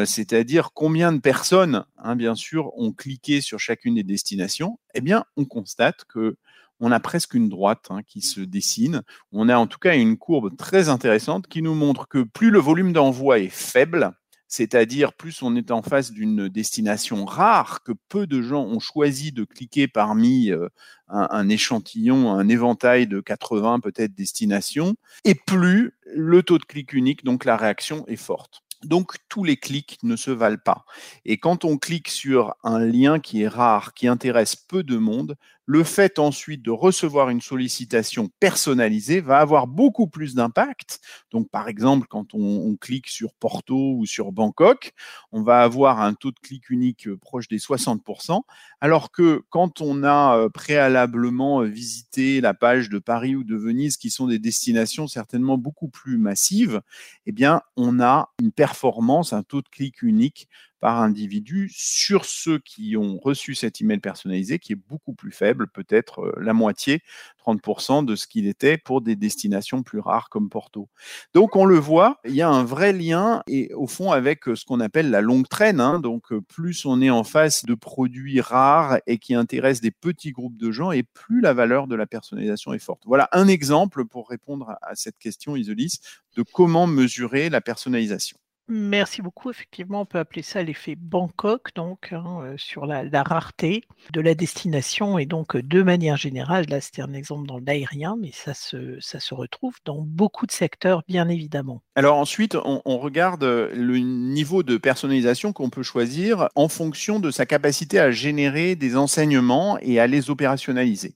c'est-à-dire 0.05 0.69
combien 0.73 1.11
de 1.11 1.19
personnes, 1.19 1.85
hein, 1.97 2.15
bien 2.15 2.35
sûr, 2.35 2.77
ont 2.77 2.91
cliqué 2.91 3.41
sur 3.41 3.59
chacune 3.59 3.95
des 3.95 4.03
destinations, 4.03 4.79
eh 4.93 5.01
bien, 5.01 5.25
on 5.35 5.45
constate 5.45 6.05
que 6.05 6.37
on 6.79 6.91
a 6.91 6.99
presque 6.99 7.33
une 7.33 7.49
droite 7.49 7.87
hein, 7.89 8.01
qui 8.05 8.21
se 8.21 8.41
dessine. 8.41 9.01
On 9.31 9.49
a 9.49 9.57
en 9.57 9.67
tout 9.67 9.79
cas 9.79 9.95
une 9.95 10.17
courbe 10.17 10.55
très 10.57 10.89
intéressante 10.89 11.47
qui 11.47 11.61
nous 11.61 11.75
montre 11.75 12.07
que 12.07 12.23
plus 12.23 12.49
le 12.49 12.59
volume 12.59 12.93
d'envoi 12.93 13.39
est 13.39 13.49
faible, 13.49 14.11
c'est-à-dire 14.53 15.13
plus 15.13 15.41
on 15.41 15.55
est 15.55 15.71
en 15.71 15.81
face 15.81 16.11
d'une 16.11 16.47
destination 16.47 17.25
rare 17.25 17.81
que 17.81 17.91
peu 18.07 18.27
de 18.27 18.43
gens 18.43 18.63
ont 18.63 18.79
choisi 18.79 19.31
de 19.31 19.45
cliquer 19.45 19.87
parmi 19.87 20.51
euh, 20.51 20.69
un, 21.07 21.49
échantillon, 21.49 22.31
un 22.31 22.47
éventail 22.47 23.07
de 23.07 23.19
80 23.19 23.79
peut-être 23.79 24.13
destinations, 24.13 24.93
et 25.25 25.33
plus 25.33 25.93
le 26.05 26.43
taux 26.43 26.59
de 26.59 26.65
clic 26.65 26.93
unique, 26.93 27.23
donc 27.23 27.45
la 27.45 27.57
réaction 27.57 28.05
est 28.07 28.15
forte. 28.15 28.61
Donc 28.83 29.15
tous 29.27 29.43
les 29.43 29.57
clics 29.57 29.97
ne 30.03 30.15
se 30.15 30.29
valent 30.29 30.61
pas. 30.63 30.85
Et 31.25 31.37
quand 31.37 31.65
on 31.65 31.77
clique 31.77 32.09
sur 32.09 32.53
un 32.63 32.79
lien 32.79 33.19
qui 33.19 33.41
est 33.41 33.47
rare, 33.47 33.95
qui 33.95 34.07
intéresse 34.07 34.55
peu 34.55 34.83
de 34.83 34.97
monde, 34.97 35.35
le 35.65 35.83
fait 35.83 36.19
ensuite 36.19 36.61
de 36.61 36.71
recevoir 36.71 37.29
une 37.29 37.41
sollicitation 37.41 38.29
personnalisée 38.39 39.21
va 39.21 39.39
avoir 39.39 39.67
beaucoup 39.67 40.07
plus 40.07 40.35
d'impact. 40.35 40.99
Donc, 41.31 41.49
par 41.49 41.67
exemple, 41.67 42.07
quand 42.09 42.33
on, 42.33 42.75
clique 42.81 43.07
sur 43.07 43.33
Porto 43.35 43.95
ou 43.97 44.05
sur 44.05 44.31
Bangkok, 44.31 44.93
on 45.31 45.43
va 45.43 45.61
avoir 45.61 46.01
un 46.01 46.13
taux 46.15 46.31
de 46.31 46.39
clic 46.39 46.69
unique 46.69 47.07
euh, 47.07 47.17
proche 47.17 47.47
des 47.47 47.59
60%, 47.59 48.41
alors 48.81 49.11
que 49.11 49.43
quand 49.49 49.79
on 49.79 50.03
a 50.03 50.37
euh, 50.37 50.49
préalablement 50.49 51.61
euh, 51.61 51.65
visité 51.65 52.41
la 52.41 52.53
page 52.53 52.89
de 52.89 52.99
Paris 52.99 53.35
ou 53.35 53.43
de 53.43 53.55
Venise, 53.55 53.97
qui 53.97 54.09
sont 54.09 54.27
des 54.27 54.39
destinations 54.39 55.07
certainement 55.07 55.57
beaucoup 55.57 55.87
plus 55.87 56.17
massives, 56.17 56.81
eh 57.25 57.31
bien, 57.31 57.61
on 57.77 57.99
a 58.01 58.29
une 58.41 58.51
performance, 58.51 59.33
un 59.33 59.43
taux 59.43 59.61
de 59.61 59.69
clic 59.69 60.01
unique 60.01 60.49
par 60.83 61.01
individu 61.01 61.71
sur 61.73 62.25
ceux 62.25 62.59
qui 62.59 62.97
ont 62.97 63.17
reçu 63.17 63.55
cet 63.55 63.79
email 63.79 63.99
personnalisé 63.99 64.59
qui 64.59 64.73
est 64.73 64.81
beaucoup 64.89 65.13
plus 65.13 65.31
faible, 65.31 65.69
peut-être 65.69 66.19
euh, 66.19 66.33
la 66.41 66.51
moitié, 66.51 66.99
30% 67.47 68.03
de 68.03 68.17
ce 68.17 68.27
qu'il 68.27 68.47
était 68.47 68.77
pour 68.77 68.99
des 68.99 69.15
destinations 69.15 69.81
plus 69.81 69.99
rares 69.99 70.27
comme 70.27 70.49
Porto. 70.49 70.89
Donc 71.33 71.55
on 71.55 71.63
le 71.63 71.77
voit, 71.77 72.19
il 72.25 72.35
y 72.35 72.41
a 72.41 72.49
un 72.49 72.65
vrai 72.65 72.91
lien 72.91 73.43
et 73.47 73.73
au 73.75 73.87
fond 73.87 74.11
avec 74.11 74.49
euh, 74.49 74.57
ce 74.57 74.65
qu'on 74.65 74.81
appelle 74.81 75.09
la 75.09 75.21
longue 75.21 75.47
traîne. 75.47 75.79
Hein. 75.79 76.01
donc 76.01 76.33
euh, 76.33 76.41
plus 76.41 76.85
on 76.85 77.01
est 77.01 77.09
en 77.09 77.23
face 77.23 77.63
de 77.63 77.75
produits 77.75 78.41
rares 78.41 78.97
et 79.07 79.19
qui 79.19 79.35
intéressent 79.35 79.79
des 79.79 79.91
petits 79.91 80.33
groupes 80.33 80.57
de 80.57 80.69
gens 80.69 80.91
et 80.91 81.03
plus 81.03 81.39
la 81.39 81.53
valeur 81.53 81.87
de 81.87 81.95
la 81.95 82.07
personnalisation 82.07 82.73
est 82.73 82.79
forte. 82.79 83.03
Voilà 83.05 83.29
un 83.31 83.47
exemple 83.47 84.03
pour 84.03 84.27
répondre 84.27 84.75
à 84.81 84.95
cette 84.95 85.17
question, 85.17 85.55
Isolis, 85.55 86.01
de 86.35 86.43
comment 86.43 86.87
mesurer 86.87 87.49
la 87.49 87.61
personnalisation. 87.61 88.37
Merci 88.69 89.21
beaucoup. 89.21 89.49
Effectivement, 89.49 90.01
on 90.01 90.05
peut 90.05 90.19
appeler 90.19 90.41
ça 90.41 90.63
l'effet 90.63 90.95
Bangkok, 90.95 91.71
donc 91.75 92.13
hein, 92.13 92.39
euh, 92.43 92.53
sur 92.57 92.85
la, 92.85 93.03
rareté 93.23 93.83
de 94.13 94.21
la 94.21 94.35
destination. 94.35 95.17
Et 95.17 95.25
donc, 95.25 95.57
de 95.57 95.83
manière 95.83 96.15
générale, 96.15 96.65
là 96.69 96.79
c'était 96.79 97.01
un 97.01 97.13
exemple 97.13 97.45
dans 97.45 97.59
l'aérien, 97.59 98.15
mais 98.17 98.31
ça 98.31 98.53
se, 98.53 98.97
ça 99.01 99.19
se 99.19 99.33
retrouve 99.33 99.75
dans 99.83 100.01
beaucoup 100.01 100.45
de 100.45 100.51
secteurs, 100.51 101.03
bien 101.09 101.27
évidemment. 101.27 101.83
Alors 101.95 102.17
ensuite, 102.17 102.55
on, 102.55 102.81
regarde 102.97 103.43
le 103.43 103.97
niveau 103.97 104.63
de 104.63 104.77
personnalisation 104.77 105.51
qu'on 105.51 105.69
peut 105.69 105.83
choisir 105.83 106.47
en 106.55 106.69
fonction 106.69 107.19
de 107.19 107.31
sa 107.31 107.45
capacité 107.45 107.99
à 107.99 108.11
générer 108.11 108.77
des 108.77 108.95
enseignements 108.95 109.77
et 109.81 109.99
à 109.99 110.07
les 110.07 110.29
opérationnaliser. 110.29 111.15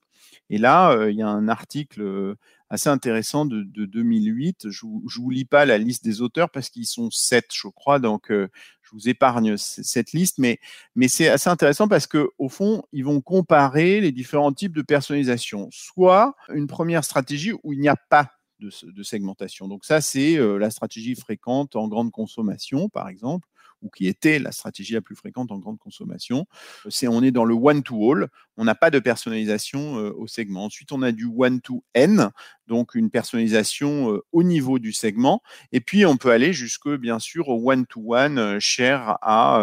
Et 0.49 0.57
là, 0.57 0.91
euh, 0.91 1.11
il 1.11 1.17
y 1.17 1.21
a 1.21 1.27
un 1.27 1.47
article 1.47 2.01
euh, 2.01 2.35
assez 2.69 2.89
intéressant 2.89 3.45
de, 3.45 3.63
2008. 3.63 4.69
Je 4.69 4.85
ne 4.85 5.21
vous 5.21 5.29
lis 5.29 5.45
pas 5.45 5.65
la 5.65 5.77
liste 5.77 6.03
des 6.03 6.21
auteurs 6.21 6.49
parce 6.49 6.69
qu'ils 6.69 6.85
sont 6.85 7.09
sept, 7.11 7.47
je 7.53 7.67
crois, 7.67 7.99
donc 7.99 8.31
euh, 8.31 8.49
je 8.81 8.89
vous 8.91 9.09
épargne 9.09 9.57
cette 9.57 10.13
liste, 10.13 10.37
mais, 10.37 10.59
c'est 11.07 11.27
assez 11.27 11.49
intéressant 11.49 11.87
parce 11.87 12.07
que 12.07 12.29
au 12.37 12.49
fond, 12.49 12.83
ils 12.93 13.03
vont 13.03 13.21
comparer 13.21 14.01
les 14.01 14.11
différents 14.11 14.53
types 14.53 14.73
de 14.73 14.81
personnalisation. 14.81 15.67
Soit 15.71 16.35
une 16.53 16.67
première 16.67 17.03
stratégie 17.03 17.53
où 17.63 17.73
il 17.73 17.79
n'y 17.79 17.89
a 17.89 17.97
pas 18.09 18.31
de, 18.59 18.69
de 18.83 19.03
segmentation. 19.03 19.67
Donc 19.67 19.85
ça, 19.85 20.01
c'est 20.01 20.37
la 20.37 20.69
stratégie 20.69 21.15
fréquente 21.15 21.75
en 21.75 21.87
grande 21.87 22.11
consommation, 22.11 22.89
par 22.89 23.09
exemple 23.09 23.47
ou 23.81 23.89
qui 23.89 24.07
était 24.07 24.39
la 24.39 24.51
stratégie 24.51 24.93
la 24.93 25.01
plus 25.01 25.15
fréquente 25.15 25.51
en 25.51 25.59
grande 25.59 25.79
consommation. 25.79 26.45
C'est 26.89 27.07
on 27.07 27.21
est 27.21 27.31
dans 27.31 27.45
le 27.45 27.53
one-to-all, 27.53 28.29
on 28.57 28.63
n'a 28.63 28.75
pas 28.75 28.89
de 28.89 28.99
personnalisation 28.99 29.99
euh, 29.99 30.13
au 30.17 30.27
segment. 30.27 30.65
Ensuite, 30.65 30.91
on 30.91 31.01
a 31.01 31.11
du 31.11 31.25
one-to-n, 31.25 32.31
donc 32.67 32.95
une 32.95 33.09
personnalisation 33.09 34.13
euh, 34.13 34.25
au 34.31 34.43
niveau 34.43 34.79
du 34.79 34.93
segment. 34.93 35.41
Et 35.71 35.79
puis, 35.79 36.05
on 36.05 36.17
peut 36.17 36.31
aller 36.31 36.53
jusque, 36.53 36.89
bien 36.89 37.19
sûr, 37.19 37.49
au 37.49 37.71
one-to-one 37.71 38.39
euh, 38.39 38.59
cher 38.59 39.17
à 39.21 39.61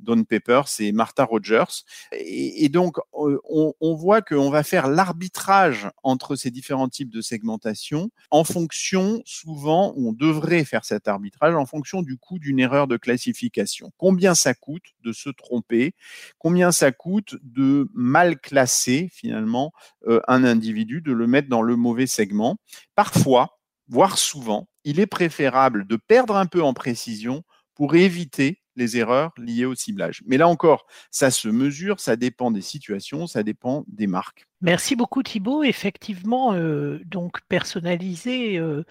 Don 0.00 0.24
Peppers 0.24 0.68
et 0.78 0.92
Martha 0.92 1.24
Rogers. 1.24 1.84
Et, 2.12 2.68
donc, 2.68 2.98
euh, 3.14 3.38
on, 3.44 3.94
voit 3.94 4.22
qu'on 4.22 4.50
va 4.50 4.62
faire 4.62 4.88
l'arbitrage 4.88 5.88
entre 6.02 6.36
ces 6.36 6.50
différents 6.50 6.88
types 6.88 7.10
de 7.10 7.20
segmentation 7.20 8.10
en 8.30 8.44
fonction, 8.44 9.22
souvent, 9.24 9.94
on 9.96 10.12
devrait 10.12 10.64
faire 10.64 10.84
cet 10.84 11.08
arbitrage 11.08 11.54
en 11.54 11.66
fonction 11.66 12.02
du 12.02 12.16
coût 12.16 12.38
d'une 12.38 12.58
erreur 12.58 12.86
de 12.86 12.96
classification. 12.96 13.92
Combien 13.96 14.34
ça 14.34 14.54
coûte 14.54 14.94
de 15.02 15.12
se 15.12 15.30
tromper? 15.30 15.94
Combien 16.38 16.72
ça 16.72 16.92
coûte 16.92 17.36
de 17.42 17.88
mal 17.94 18.38
classer, 18.38 19.08
finalement, 19.12 19.72
euh, 20.06 20.20
un 20.28 20.44
individu, 20.44 21.00
de 21.00 21.12
le 21.12 21.26
mettre 21.26 21.48
dans 21.48 21.62
le 21.62 21.76
mauvais 21.76 22.06
segment? 22.06 22.56
Parfois, 22.94 23.58
voire 23.88 24.18
souvent, 24.18 24.68
il 24.84 25.00
est 25.00 25.06
préférable 25.06 25.86
de 25.86 25.96
perdre 25.96 26.36
un 26.36 26.46
peu 26.46 26.62
en 26.62 26.74
précision 26.74 27.42
pour 27.74 27.94
éviter 27.94 28.60
les 28.76 28.96
erreurs 28.96 29.32
liées 29.38 29.64
au 29.64 29.74
ciblage. 29.74 30.22
Mais 30.26 30.36
là 30.36 30.48
encore, 30.48 30.86
ça 31.10 31.30
se 31.30 31.48
mesure, 31.48 32.00
ça 32.00 32.16
dépend 32.16 32.50
des 32.50 32.60
situations, 32.62 33.26
ça 33.26 33.42
dépend 33.42 33.84
des 33.88 34.06
marques. 34.06 34.46
Merci 34.60 34.96
beaucoup 34.96 35.22
Thibault. 35.22 35.62
Effectivement, 35.62 36.54
euh, 36.54 37.00
donc 37.06 37.40
personnalisé, 37.48 38.58
euh, 38.58 38.84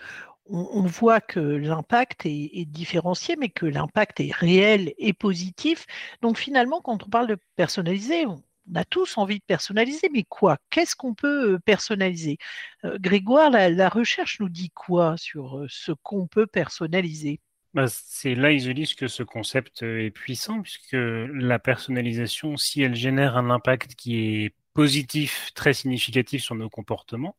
on, 0.47 0.83
voit 0.83 1.21
que 1.21 1.39
l'impact 1.39 2.25
est, 2.25 2.65
différencié, 2.65 3.35
mais 3.35 3.49
que 3.49 3.65
l'impact 3.65 4.19
est 4.19 4.33
réel 4.33 4.93
et 4.97 5.13
positif. 5.13 5.85
Donc 6.21 6.37
finalement, 6.37 6.81
quand 6.81 7.03
on 7.03 7.09
parle 7.09 7.27
de 7.27 7.37
personnalisé, 7.55 8.25
on, 8.25 8.43
a 8.73 8.83
tous 8.83 9.19
envie 9.19 9.37
de 9.37 9.43
personnaliser, 9.45 10.09
mais 10.11 10.23
quoi? 10.23 10.57
Qu'est-ce 10.71 10.95
qu'on 10.95 11.13
peut 11.13 11.53
euh, 11.53 11.59
personnaliser? 11.59 12.37
Grégoire, 12.83 13.49
la, 13.51 13.89
recherche 13.89 14.39
nous 14.39 14.49
dit 14.49 14.71
quoi 14.71 15.17
sur 15.17 15.65
ce 15.69 15.91
qu'on 16.03 16.27
peut 16.27 16.47
personnaliser? 16.47 17.39
Bah, 17.75 17.87
c'est 17.89 18.35
là, 18.35 18.51
Isolis, 18.53 18.95
que 18.97 19.07
ce 19.07 19.21
concept 19.21 19.83
euh, 19.83 20.05
est 20.05 20.11
puissant, 20.11 20.61
puisque 20.61 20.93
la 20.93 21.59
personnalisation, 21.59 22.55
si 22.55 22.81
elle 22.81 22.95
génère 22.95 23.35
un 23.37 23.49
impact 23.49 23.95
qui 23.95 24.15
est 24.17 24.55
positif, 24.73 25.51
très 25.55 25.73
significatif 25.73 26.41
sur 26.41 26.55
nos 26.55 26.69
comportements, 26.69 27.37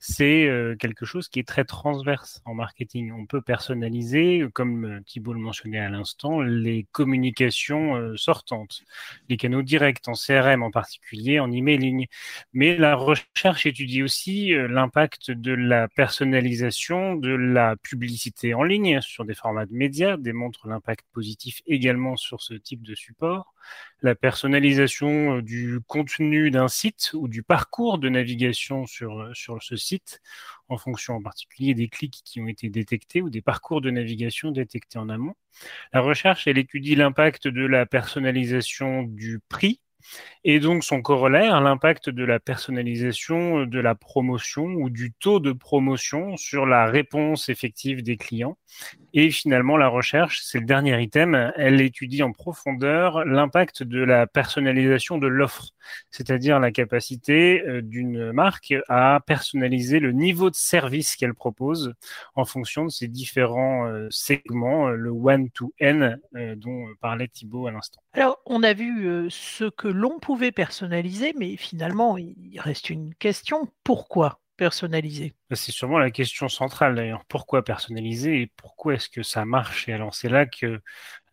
c'est 0.00 0.46
euh, 0.46 0.76
quelque 0.76 1.04
chose 1.04 1.28
qui 1.28 1.40
est 1.40 1.46
très 1.46 1.64
transverse 1.64 2.40
en 2.46 2.54
marketing. 2.54 3.12
On 3.12 3.26
peut 3.26 3.42
personnaliser, 3.42 4.46
comme 4.54 4.86
euh, 4.86 5.00
Thibault 5.04 5.34
le 5.34 5.40
mentionnait 5.40 5.78
à 5.78 5.90
l'instant, 5.90 6.40
les 6.40 6.86
communications 6.90 7.96
euh, 7.96 8.16
sortantes, 8.16 8.80
les 9.28 9.36
canaux 9.36 9.60
directs 9.60 10.08
en 10.08 10.14
CRM 10.14 10.62
en 10.62 10.70
particulier, 10.70 11.38
en 11.38 11.52
emailing. 11.52 12.06
Mais 12.54 12.78
la 12.78 12.96
recherche 12.96 13.66
étudie 13.66 14.02
aussi 14.02 14.52
l'impact 14.54 15.30
de 15.30 15.52
la 15.52 15.86
personnalisation 15.88 17.14
de 17.14 17.30
la 17.30 17.76
publicité 17.76 18.54
en 18.54 18.62
ligne 18.62 19.02
sur 19.02 19.26
des 19.26 19.34
formats 19.34 19.66
de 19.66 19.74
médias, 19.74 20.16
démontre 20.16 20.66
l'impact 20.66 21.04
positif 21.12 21.60
également 21.66 22.16
sur 22.16 22.40
ce 22.40 22.54
type 22.54 22.82
de 22.82 22.94
support 22.94 23.54
la 24.02 24.14
personnalisation 24.14 25.36
euh, 25.36 25.42
du 25.42 25.80
contenu 25.86 26.50
d'un 26.50 26.68
site 26.68 27.10
ou 27.14 27.28
du 27.28 27.42
parcours 27.42 27.98
de 27.98 28.08
navigation 28.08 28.86
sur, 28.86 29.20
euh, 29.20 29.34
sur 29.34 29.62
ce 29.62 29.76
site, 29.76 30.20
en 30.68 30.78
fonction 30.78 31.14
en 31.14 31.22
particulier 31.22 31.74
des 31.74 31.88
clics 31.88 32.22
qui 32.24 32.40
ont 32.40 32.48
été 32.48 32.68
détectés 32.68 33.22
ou 33.22 33.30
des 33.30 33.42
parcours 33.42 33.80
de 33.80 33.90
navigation 33.90 34.50
détectés 34.50 34.98
en 34.98 35.08
amont. 35.08 35.34
La 35.92 36.00
recherche, 36.00 36.46
elle 36.46 36.58
étudie 36.58 36.94
l'impact 36.94 37.48
de 37.48 37.66
la 37.66 37.86
personnalisation 37.86 39.02
du 39.02 39.40
prix 39.48 39.80
Et 40.44 40.60
donc 40.60 40.84
son 40.84 41.02
corollaire, 41.02 41.60
l'impact 41.60 42.10
de 42.10 42.24
la 42.24 42.40
personnalisation, 42.40 43.66
de 43.66 43.80
la 43.80 43.94
promotion 43.94 44.64
ou 44.64 44.90
du 44.90 45.12
taux 45.12 45.40
de 45.40 45.52
promotion 45.52 46.36
sur 46.36 46.66
la 46.66 46.86
réponse 46.86 47.48
effective 47.48 48.02
des 48.02 48.16
clients. 48.16 48.56
Et 49.12 49.30
finalement, 49.30 49.76
la 49.76 49.88
recherche, 49.88 50.40
c'est 50.44 50.60
le 50.60 50.66
dernier 50.66 51.00
item, 51.02 51.52
elle 51.56 51.80
étudie 51.80 52.22
en 52.22 52.30
profondeur 52.30 53.24
l'impact 53.24 53.82
de 53.82 54.02
la 54.02 54.26
personnalisation 54.28 55.18
de 55.18 55.26
l'offre, 55.26 55.70
c'est-à-dire 56.10 56.60
la 56.60 56.70
capacité 56.70 57.60
euh, 57.66 57.82
d'une 57.82 58.30
marque 58.32 58.74
à 58.88 59.20
personnaliser 59.26 59.98
le 59.98 60.12
niveau 60.12 60.48
de 60.48 60.54
service 60.54 61.16
qu'elle 61.16 61.34
propose 61.34 61.94
en 62.36 62.44
fonction 62.44 62.84
de 62.84 62.90
ses 62.90 63.08
différents 63.08 63.86
euh, 63.86 64.06
segments, 64.10 64.88
euh, 64.88 64.94
le 64.94 65.10
one-to-n 65.10 66.18
dont 66.56 66.86
parlait 67.00 67.28
Thibault 67.28 67.66
à 67.66 67.72
l'instant. 67.72 68.00
Alors, 68.12 68.40
on 68.46 68.62
a 68.62 68.72
vu 68.72 69.28
ce 69.30 69.64
que 69.64 69.88
l'on 69.90 70.18
pouvait 70.18 70.52
personnaliser, 70.52 71.34
mais 71.38 71.56
finalement, 71.56 72.16
il 72.18 72.58
reste 72.58 72.90
une 72.90 73.14
question. 73.14 73.68
Pourquoi 73.84 74.40
personnaliser? 74.56 75.34
Bah, 75.48 75.56
C'est 75.56 75.72
sûrement 75.72 75.98
la 75.98 76.10
question 76.10 76.48
centrale 76.48 76.94
d'ailleurs. 76.94 77.24
Pourquoi 77.28 77.64
personnaliser 77.64 78.42
et 78.42 78.52
pourquoi 78.56 78.94
est-ce 78.94 79.08
que 79.08 79.22
ça 79.22 79.44
marche? 79.44 79.88
Et 79.88 79.92
alors, 79.92 80.14
c'est 80.14 80.28
là 80.28 80.46
que 80.46 80.80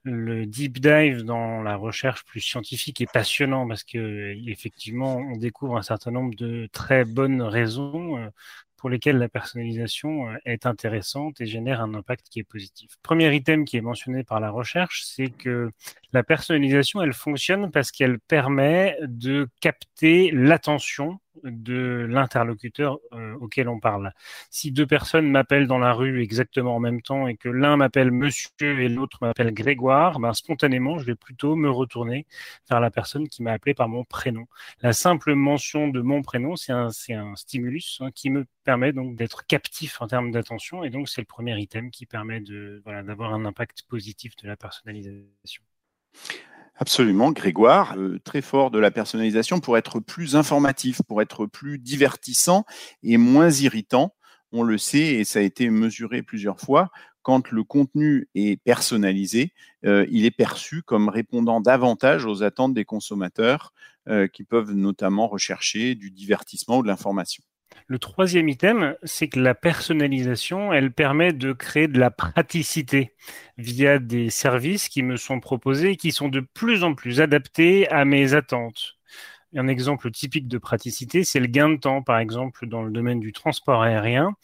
le 0.04 0.46
deep 0.46 0.80
dive 0.80 1.24
dans 1.24 1.62
la 1.62 1.76
recherche 1.76 2.24
plus 2.24 2.40
scientifique 2.40 3.02
est 3.02 3.12
passionnant 3.12 3.68
parce 3.68 3.84
que 3.84 4.36
effectivement 4.48 5.18
on 5.18 5.36
découvre 5.36 5.76
un 5.78 5.82
certain 5.82 6.12
nombre 6.12 6.34
de 6.36 6.70
très 6.72 7.04
bonnes 7.04 7.42
raisons 7.42 8.18
euh, 8.18 8.30
pour 8.78 8.90
lesquelles 8.90 9.18
la 9.18 9.28
personnalisation 9.28 10.30
euh, 10.30 10.38
est 10.46 10.66
intéressante 10.66 11.42
et 11.42 11.46
génère 11.46 11.82
un 11.82 11.94
impact 11.94 12.28
qui 12.30 12.40
est 12.40 12.44
positif. 12.44 12.92
Premier 13.02 13.36
item 13.36 13.66
qui 13.66 13.78
est 13.78 13.82
mentionné 13.82 14.24
par 14.24 14.40
la 14.40 14.50
recherche, 14.52 15.04
c'est 15.04 15.30
que 15.30 15.72
la 16.14 16.24
personnalisation, 16.24 17.02
elle 17.02 17.14
fonctionne 17.14 17.72
parce 17.72 17.92
qu'elle 17.92 18.20
permet 18.20 18.98
de 19.02 19.48
capter 19.60 20.32
l'attention 20.32 21.20
de 21.44 22.06
l'interlocuteur 22.10 23.00
euh, 23.14 23.36
auquel 23.36 23.70
on 23.70 23.80
parle. 23.80 24.14
Si 24.50 24.72
deux 24.72 24.88
personnes 24.88 25.30
m'appellent 25.30 25.68
dans 25.68 25.78
la 25.78 25.94
rue 25.94 26.22
exactement 26.22 26.76
en 26.76 26.80
même 26.80 27.02
temps 27.02 27.28
et 27.28 27.36
que 27.36 27.50
l'un 27.50 27.78
m'appelle 27.78 28.12
monsieur 28.12 28.50
et 28.80 28.90
l'autre 28.90 29.20
m'appelle 29.22 29.54
Grégoire, 29.54 30.20
ben, 30.20 30.34
spontanément, 30.34 30.98
je 30.98 31.06
vais 31.06 31.16
plutôt 31.16 31.56
me 31.56 31.70
retourner 31.70 32.26
vers 32.70 32.80
la 32.80 32.90
personne 32.92 33.28
qui 33.28 33.44
m'a 33.44 33.52
appelé 33.52 33.74
par 33.74 33.88
mon 33.88 34.04
prénom. 34.04 34.48
La 34.82 34.94
simple 34.94 35.36
mention 35.36 35.88
de 35.88 36.02
mon 36.02 36.22
prénom, 36.22 36.56
c'est 36.56 36.74
un, 36.74 36.90
stimulus 37.36 38.00
hein, 38.02 38.10
qui 38.14 38.30
me 38.30 38.46
permet 38.64 38.94
donc 38.94 39.16
d'être 39.16 39.46
captif 39.46 40.02
en 40.02 40.08
termes 40.08 40.32
d'attention 40.32 40.84
et 40.84 40.90
donc 40.90 41.10
c'est 41.10 41.22
le 41.22 41.26
premier 41.26 41.58
item 41.60 41.92
qui 41.92 42.06
permet 42.06 42.40
de 42.42 42.82
d'avoir 42.86 43.34
un 43.34 43.46
impact 43.46 43.84
positif 43.88 44.36
de 44.38 44.48
la 44.48 44.58
personnalisation. 44.58 45.64
Absolument, 46.80 47.32
Grégoire, 47.32 47.98
euh, 47.98 48.20
très 48.24 48.42
fort 48.42 48.70
de 48.70 48.78
la 48.78 48.92
personnalisation 48.92 49.60
pour 49.60 49.78
être 49.78 50.00
plus 50.00 50.36
informatif, 50.36 51.02
pour 51.08 51.24
être 51.24 51.48
plus 51.48 51.80
divertissant 51.80 52.66
et 53.02 53.18
moins 53.18 53.50
irritant. 53.50 54.14
On 54.52 54.62
le 54.62 54.78
sait 54.78 55.16
et 55.16 55.24
ça 55.24 55.40
a 55.40 55.42
été 55.42 55.70
mesuré 55.72 56.22
plusieurs 56.22 56.60
fois. 56.60 56.90
Quand 57.24 57.52
le 57.52 57.64
contenu 57.64 58.30
est 58.36 58.62
personnalisé, 58.64 59.54
euh, 59.86 60.06
il 60.12 60.24
est 60.26 60.32
perçu 60.32 60.84
comme 60.84 61.10
répondant 61.10 61.62
davantage 61.62 62.26
aux 62.26 62.44
attentes 62.44 62.76
des 62.76 62.86
consommateurs 62.86 63.74
euh, 64.08 64.28
qui 64.28 64.44
peuvent 64.44 64.72
notamment 64.72 65.28
rechercher 65.28 65.96
du 65.96 66.12
divertissement 66.12 66.78
ou 66.78 66.84
de 66.84 66.88
l'information. 66.88 67.44
Le 67.88 68.00
troisième 68.00 68.50
item, 68.50 68.96
c'est 69.04 69.28
que 69.28 69.40
la 69.40 69.56
personnalisation, 69.56 70.74
elle 70.74 70.92
permet 70.92 71.34
de 71.34 71.54
créer 71.54 71.88
de 71.88 72.00
la 72.00 72.12
praticité 72.12 73.14
via 73.58 74.00
des 74.00 74.30
services 74.30 74.90
qui 74.90 75.04
me 75.04 75.18
sont 75.18 75.40
proposés 75.40 75.92
et 75.92 75.98
qui 75.98 76.12
sont 76.12 76.30
de 76.30 76.40
plus 76.42 76.84
en 76.84 76.96
plus 76.96 77.22
adaptés 77.22 77.90
à 77.90 78.06
mes 78.06 78.34
attentes. 78.34 78.98
Un 79.58 79.68
exemple 79.68 80.12
typique 80.12 80.48
de 80.48 80.60
praticité, 80.60 81.24
c'est 81.24 81.40
le 81.40 81.48
gain 81.48 81.70
de 81.70 81.78
temps, 81.78 82.04
par 82.04 82.20
exemple, 82.20 82.68
dans 82.68 82.84
le 82.84 82.92
domaine 82.92 83.20
du 83.20 83.34
transport 83.34 83.82
aérien, 83.82 84.36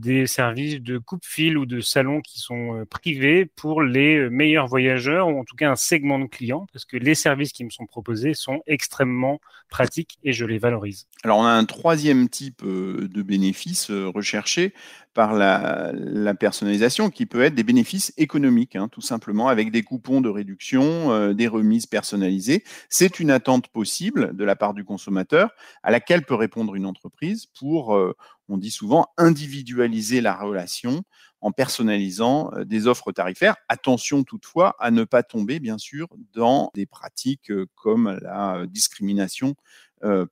des 0.00 0.26
services 0.26 0.80
de 0.80 0.96
coupe-fil 0.96 1.58
ou 1.58 1.66
de 1.66 1.80
salon 1.80 2.22
qui 2.22 2.40
sont 2.40 2.78
euh, 2.78 2.86
privés 2.86 3.44
pour 3.44 3.82
les 3.82 4.16
euh, 4.16 4.30
meilleurs 4.30 4.66
voyageurs, 4.66 5.28
ou 5.28 5.38
en 5.38 5.44
tout 5.44 5.56
cas 5.56 5.70
un 5.70 5.76
segment 5.76 6.18
de 6.18 6.24
clients, 6.24 6.66
parce 6.72 6.86
que 6.86 6.96
les 6.96 7.14
services 7.14 7.52
qui 7.52 7.64
me 7.64 7.70
sont 7.70 7.84
proposés 7.84 8.32
sont 8.32 8.62
extrêmement 8.66 9.40
pratiques 9.68 10.18
et 10.24 10.32
je 10.32 10.46
les 10.46 10.56
valorise. 10.56 11.06
Alors, 11.22 11.38
on 11.38 11.44
a 11.44 11.52
un 11.52 11.66
troisième 11.66 12.30
type 12.30 12.62
euh, 12.64 13.08
de 13.12 13.20
bénéfice 13.20 13.90
recherché 13.90 14.72
par 15.14 15.34
la, 15.34 15.92
personnalisation 16.34 17.10
qui 17.10 17.26
peut 17.26 17.42
être 17.42 17.54
des 17.54 17.62
bénéfices 17.62 18.12
économiques, 18.16 18.76
hein, 18.76 18.88
tout 18.88 19.00
simplement 19.00 19.48
avec 19.48 19.70
des 19.70 19.82
coupons 19.82 20.20
de 20.20 20.28
réduction, 20.28 21.12
euh, 21.12 21.34
des 21.34 21.46
remises 21.46 21.86
personnalisées. 21.86 22.64
C'est 22.88 23.20
une 23.20 23.30
attente 23.30 23.68
possible 23.68 24.34
de 24.34 24.44
la 24.44 24.56
part 24.56 24.74
du 24.74 24.84
consommateur 24.84 25.50
à 25.82 25.90
laquelle 25.90 26.24
peut 26.24 26.34
répondre 26.34 26.74
une 26.74 26.86
entreprise 26.86 27.46
pour, 27.58 27.94
euh, 27.94 28.16
on 28.48 28.56
dit 28.56 28.70
souvent, 28.70 29.06
individualiser 29.18 30.20
la 30.20 30.34
relation 30.34 31.02
en 31.40 31.52
personnalisant 31.52 32.50
euh, 32.54 32.64
des 32.64 32.86
offres 32.86 33.12
tarifaires. 33.12 33.56
Attention 33.68 34.24
toutefois 34.24 34.74
à 34.78 34.90
ne 34.90 35.04
pas 35.04 35.22
tomber, 35.22 35.60
bien 35.60 35.78
sûr, 35.78 36.08
dans 36.32 36.70
des 36.74 36.86
pratiques 36.86 37.52
comme 37.74 38.18
la 38.22 38.66
discrimination 38.66 39.54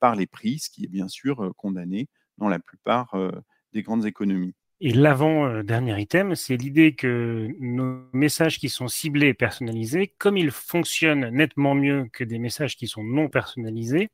par 0.01 0.17
les 0.17 0.27
prix, 0.27 0.59
ce 0.59 0.69
qui 0.69 0.83
est 0.85 0.89
bien 0.89 1.07
sûr 1.07 1.53
condamné 1.57 2.09
dans 2.39 2.49
la 2.49 2.59
plupart 2.59 3.15
des 3.73 3.83
grandes 3.83 4.05
économies. 4.05 4.53
Et 4.83 4.93
l'avant-dernier 4.93 6.01
item, 6.01 6.35
c'est 6.35 6.57
l'idée 6.57 6.95
que 6.95 7.49
nos 7.61 8.01
messages 8.15 8.59
qui 8.59 8.71
sont 8.71 8.89
ciblés 8.89 9.29
et 9.29 9.35
personnalisés, 9.35 10.15
comme 10.17 10.39
ils 10.39 10.51
fonctionnent 10.51 11.29
nettement 11.29 11.75
mieux 11.75 12.09
que 12.13 12.25
des 12.25 12.39
messages 12.39 12.77
qui 12.77 12.87
sont 12.87 13.05
non 13.05 13.29
personnalisés, 13.29 14.09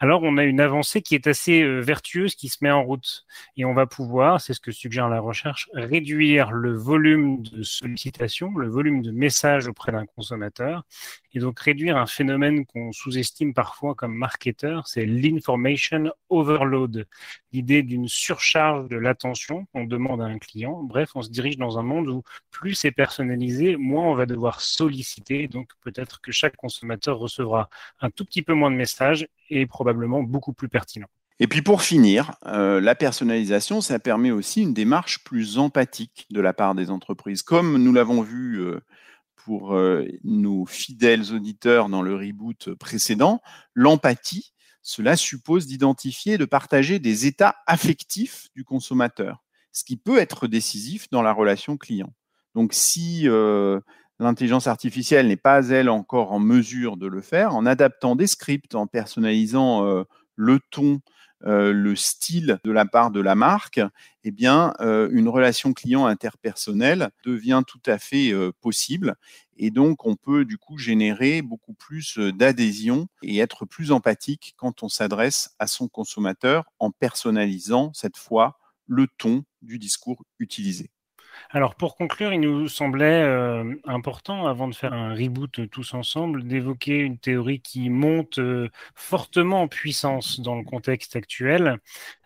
alors 0.00 0.22
on 0.22 0.36
a 0.36 0.44
une 0.44 0.60
avancée 0.60 1.02
qui 1.02 1.14
est 1.14 1.26
assez 1.26 1.62
euh, 1.62 1.80
vertueuse 1.80 2.34
qui 2.34 2.48
se 2.48 2.58
met 2.60 2.70
en 2.70 2.82
route. 2.82 3.24
Et 3.56 3.64
on 3.64 3.74
va 3.74 3.86
pouvoir, 3.86 4.40
c'est 4.40 4.52
ce 4.52 4.60
que 4.60 4.72
suggère 4.72 5.08
la 5.08 5.20
recherche, 5.20 5.70
réduire 5.72 6.52
le 6.52 6.74
volume 6.74 7.42
de 7.42 7.62
sollicitations, 7.62 8.54
le 8.56 8.68
volume 8.68 9.02
de 9.02 9.12
messages 9.12 9.66
auprès 9.66 9.92
d'un 9.92 10.04
consommateur, 10.04 10.84
et 11.32 11.38
donc 11.38 11.58
réduire 11.60 11.96
un 11.96 12.06
phénomène 12.06 12.66
qu'on 12.66 12.92
sous-estime 12.92 13.54
parfois 13.54 13.94
comme 13.94 14.14
marketeur, 14.14 14.86
c'est 14.88 15.06
l'information 15.06 16.12
overload, 16.28 17.06
l'idée 17.54 17.84
d'une 17.84 18.08
surcharge 18.08 18.88
de 18.88 18.96
l'attention 18.96 19.66
qu'on 19.72 19.84
demande 19.84 20.20
à 20.20 20.24
un 20.24 20.38
client. 20.38 20.82
Bref, 20.82 21.10
on 21.14 21.22
se 21.22 21.30
dirige 21.30 21.56
dans 21.56 21.78
un 21.78 21.84
monde 21.84 22.08
où 22.08 22.22
plus 22.50 22.74
c'est 22.74 22.90
personnalisé, 22.90 23.76
moins 23.76 24.04
on 24.04 24.14
va 24.16 24.26
devoir 24.26 24.60
solliciter. 24.60 25.46
Donc 25.46 25.68
peut-être 25.80 26.20
que 26.20 26.32
chaque 26.32 26.56
consommateur 26.56 27.16
recevra 27.16 27.70
un 28.00 28.10
tout 28.10 28.24
petit 28.24 28.42
peu 28.42 28.54
moins 28.54 28.72
de 28.72 28.76
messages 28.76 29.28
et 29.50 29.66
probablement 29.66 30.24
beaucoup 30.24 30.52
plus 30.52 30.68
pertinent. 30.68 31.06
Et 31.38 31.46
puis 31.46 31.62
pour 31.62 31.82
finir, 31.82 32.32
euh, 32.46 32.80
la 32.80 32.96
personnalisation, 32.96 33.80
ça 33.80 34.00
permet 34.00 34.32
aussi 34.32 34.62
une 34.62 34.74
démarche 34.74 35.22
plus 35.22 35.58
empathique 35.58 36.26
de 36.30 36.40
la 36.40 36.52
part 36.52 36.74
des 36.74 36.90
entreprises. 36.90 37.42
Comme 37.42 37.76
nous 37.78 37.92
l'avons 37.92 38.22
vu 38.22 38.60
euh, 38.60 38.80
pour 39.36 39.74
euh, 39.74 40.06
nos 40.24 40.66
fidèles 40.66 41.32
auditeurs 41.32 41.88
dans 41.88 42.02
le 42.02 42.16
reboot 42.16 42.74
précédent, 42.74 43.42
l'empathie, 43.74 44.53
cela 44.84 45.16
suppose 45.16 45.66
d'identifier 45.66 46.34
et 46.34 46.38
de 46.38 46.44
partager 46.44 47.00
des 47.00 47.26
états 47.26 47.56
affectifs 47.66 48.48
du 48.54 48.62
consommateur, 48.62 49.42
ce 49.72 49.82
qui 49.82 49.96
peut 49.96 50.18
être 50.18 50.46
décisif 50.46 51.10
dans 51.10 51.22
la 51.22 51.32
relation 51.32 51.76
client. 51.76 52.12
Donc 52.54 52.72
si 52.74 53.26
l'intelligence 54.18 54.66
artificielle 54.66 55.28
n'est 55.28 55.36
pas, 55.36 55.68
elle, 55.68 55.88
encore 55.88 56.32
en 56.32 56.38
mesure 56.38 56.96
de 56.96 57.06
le 57.06 57.20
faire, 57.20 57.54
en 57.54 57.66
adaptant 57.66 58.16
des 58.16 58.26
scripts, 58.26 58.74
en 58.74 58.86
personnalisant 58.86 59.86
euh, 59.86 60.04
le 60.36 60.60
ton, 60.70 61.00
euh, 61.44 61.72
le 61.72 61.96
style 61.96 62.58
de 62.64 62.70
la 62.70 62.86
part 62.86 63.10
de 63.10 63.20
la 63.20 63.34
marque, 63.34 63.80
eh 64.24 64.30
bien, 64.30 64.72
euh, 64.80 65.08
une 65.12 65.28
relation 65.28 65.72
client 65.72 66.06
interpersonnelle 66.06 67.10
devient 67.24 67.62
tout 67.66 67.82
à 67.86 67.98
fait 67.98 68.32
possible. 68.60 69.14
Et 69.56 69.70
donc, 69.70 70.06
on 70.06 70.16
peut 70.16 70.44
du 70.44 70.58
coup 70.58 70.78
générer 70.78 71.42
beaucoup 71.42 71.74
plus 71.74 72.18
d'adhésion 72.18 73.08
et 73.22 73.38
être 73.38 73.66
plus 73.66 73.92
empathique 73.92 74.54
quand 74.56 74.82
on 74.82 74.88
s'adresse 74.88 75.54
à 75.58 75.66
son 75.66 75.88
consommateur 75.88 76.64
en 76.78 76.90
personnalisant 76.90 77.92
cette 77.94 78.16
fois 78.16 78.58
le 78.86 79.06
ton 79.18 79.44
du 79.62 79.78
discours 79.78 80.24
utilisé. 80.38 80.93
Alors 81.50 81.74
pour 81.74 81.96
conclure, 81.96 82.32
il 82.32 82.40
nous 82.40 82.68
semblait 82.68 83.22
euh, 83.22 83.74
important, 83.84 84.46
avant 84.46 84.68
de 84.68 84.74
faire 84.74 84.92
un 84.92 85.14
reboot 85.14 85.68
tous 85.70 85.94
ensemble, 85.94 86.44
d'évoquer 86.44 86.98
une 86.98 87.18
théorie 87.18 87.60
qui 87.60 87.90
monte 87.90 88.38
euh, 88.38 88.68
fortement 88.94 89.62
en 89.62 89.68
puissance 89.68 90.40
dans 90.40 90.56
le 90.56 90.64
contexte 90.64 91.16
actuel, 91.16 91.78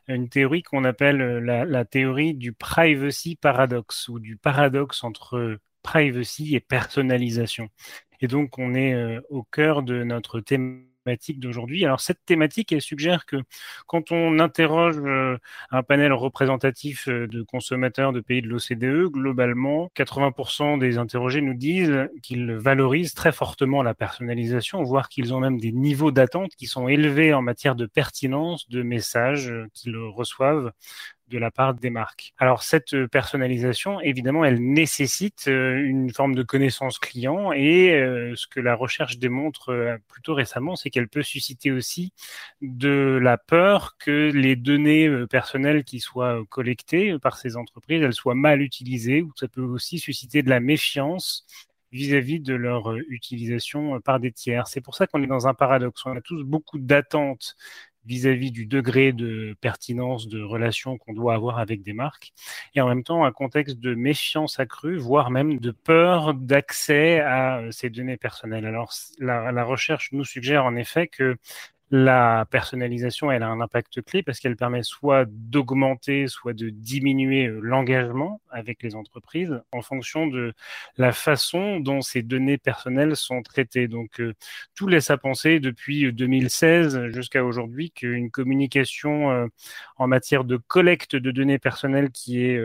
une 0.08 0.28
théorie 0.28 0.62
qu'on 0.62 0.84
appelle 0.84 1.20
euh, 1.20 1.64
la, 1.66 1.84
théorie 1.84 2.34
du 2.34 2.52
privacy 2.52 3.36
paradoxe 3.36 4.08
ou 4.08 4.18
du 4.18 4.36
paradoxe 4.36 5.04
entre 5.04 5.58
privacy 5.82 6.54
et 6.56 6.60
personnalisation. 6.60 7.68
Et 8.20 8.26
donc 8.26 8.58
on 8.58 8.74
est 8.74 9.20
au 9.30 9.44
cœur 9.44 9.82
de 9.82 10.02
notre 10.02 10.40
thématique 10.40 10.87
d'aujourd'hui. 11.38 11.84
Alors 11.84 12.00
cette 12.00 12.24
thématique, 12.24 12.72
elle 12.72 12.82
suggère 12.82 13.26
que 13.26 13.36
quand 13.86 14.12
on 14.12 14.38
interroge 14.38 14.98
euh, 14.98 15.38
un 15.70 15.82
panel 15.82 16.12
représentatif 16.12 17.08
euh, 17.08 17.26
de 17.26 17.42
consommateurs 17.42 18.12
de 18.12 18.20
pays 18.20 18.42
de 18.42 18.48
l'OCDE, 18.48 19.10
globalement, 19.10 19.90
80% 19.96 20.78
des 20.78 20.98
interrogés 20.98 21.40
nous 21.40 21.54
disent 21.54 22.08
qu'ils 22.22 22.52
valorisent 22.52 23.14
très 23.14 23.32
fortement 23.32 23.82
la 23.82 23.94
personnalisation, 23.94 24.82
voire 24.82 25.08
qu'ils 25.08 25.34
ont 25.34 25.40
même 25.40 25.58
des 25.58 25.72
niveaux 25.72 26.10
d'attente 26.10 26.54
qui 26.56 26.66
sont 26.66 26.88
élevés 26.88 27.32
en 27.34 27.42
matière 27.42 27.74
de 27.74 27.86
pertinence 27.86 28.68
de 28.68 28.82
messages 28.82 29.52
qu'ils 29.74 29.96
reçoivent 29.96 30.72
de 31.30 31.38
la 31.38 31.50
part 31.50 31.74
des 31.74 31.90
marques. 31.90 32.32
Alors 32.38 32.62
cette 32.62 32.94
euh, 32.94 33.08
personnalisation, 33.08 34.00
évidemment, 34.00 34.44
elle 34.44 34.60
nécessite 34.60 35.46
euh, 35.48 35.76
une 35.76 36.12
forme 36.12 36.34
de 36.34 36.42
connaissance 36.42 36.98
client 36.98 37.52
et 37.52 37.92
euh, 37.92 38.34
ce 38.36 38.46
que 38.46 38.60
la 38.60 38.74
recherche 38.74 39.18
démontre 39.18 39.98
plutôt 40.08 40.34
récemment, 40.34 40.76
c'est 40.76 40.90
qu'elle 40.90 41.08
peut 41.08 41.22
susciter 41.22 41.70
aussi 41.72 42.12
de 42.62 43.18
la 43.22 43.38
peur 43.38 43.96
que 43.98 44.30
les 44.32 44.56
données 44.56 45.08
personnelles 45.30 45.84
qui 45.84 46.00
soient 46.00 46.42
collectées 46.48 47.18
par 47.18 47.36
ces 47.36 47.56
entreprises, 47.56 48.02
elles 48.02 48.14
soient 48.14 48.34
mal 48.34 48.62
utilisées 48.62 49.22
ou 49.22 49.32
ça 49.36 49.48
peut 49.48 49.62
aussi 49.62 49.98
susciter 49.98 50.42
de 50.42 50.50
la 50.50 50.60
méfiance 50.60 51.46
vis-à-vis 51.92 52.40
de 52.40 52.54
leur 52.54 52.94
utilisation 53.08 54.00
par 54.00 54.20
des 54.20 54.32
tiers. 54.32 54.66
C'est 54.68 54.80
pour 54.80 54.94
ça 54.94 55.06
qu'on 55.06 55.22
est 55.22 55.26
dans 55.26 55.46
un 55.48 55.54
paradoxe. 55.54 56.04
On 56.04 56.16
a 56.16 56.20
tous 56.20 56.44
beaucoup 56.44 56.78
d'attentes 56.78 57.56
vis-à-vis 58.04 58.50
du 58.50 58.66
degré 58.66 59.12
de 59.12 59.56
pertinence 59.60 60.28
de 60.28 60.42
relation 60.42 60.98
qu'on 60.98 61.12
doit 61.12 61.34
avoir 61.34 61.58
avec 61.58 61.82
des 61.82 61.92
marques, 61.92 62.32
et 62.74 62.80
en 62.80 62.88
même 62.88 63.04
temps 63.04 63.24
un 63.24 63.32
contexte 63.32 63.78
de 63.78 63.94
méfiance 63.94 64.58
accrue, 64.60 64.96
voire 64.96 65.30
même 65.30 65.58
de 65.60 65.70
peur 65.70 66.34
d'accès 66.34 67.20
à 67.20 67.58
euh, 67.58 67.70
ces 67.70 67.90
données 67.90 68.16
personnelles. 68.16 68.66
Alors 68.66 68.92
la, 69.18 69.52
la 69.52 69.64
recherche 69.64 70.10
nous 70.12 70.24
suggère 70.24 70.64
en 70.64 70.76
effet 70.76 71.08
que 71.08 71.36
la 71.90 72.46
personnalisation, 72.50 73.32
elle 73.32 73.42
a 73.42 73.48
un 73.48 73.60
impact 73.60 74.02
clé 74.02 74.22
parce 74.22 74.40
qu'elle 74.40 74.56
permet 74.56 74.82
soit 74.82 75.24
d'augmenter, 75.26 76.26
soit 76.28 76.52
de 76.52 76.68
diminuer 76.68 77.46
euh, 77.46 77.60
l'engagement 77.62 78.42
avec 78.50 78.82
les 78.82 78.94
entreprises 78.94 79.62
en 79.72 79.80
fonction 79.80 80.26
de 80.26 80.52
la 80.98 81.12
façon 81.12 81.80
dont 81.80 82.02
ces 82.02 82.22
données 82.22 82.58
personnelles 82.58 83.16
sont 83.16 83.42
traitées. 83.42 83.88
Donc, 83.88 84.20
euh, 84.20 84.34
tout 84.74 84.86
laisse 84.86 85.10
à 85.10 85.16
penser 85.16 85.60
depuis 85.60 86.12
2016 86.12 87.06
jusqu'à 87.08 87.42
aujourd'hui 87.42 87.90
qu'une 87.90 88.30
communication 88.30 89.30
euh, 89.30 89.46
en 89.96 90.08
matière 90.08 90.44
de 90.44 90.58
collecte 90.58 91.16
de 91.16 91.30
données 91.30 91.58
personnelles 91.58 92.10
qui 92.10 92.44
est 92.44 92.60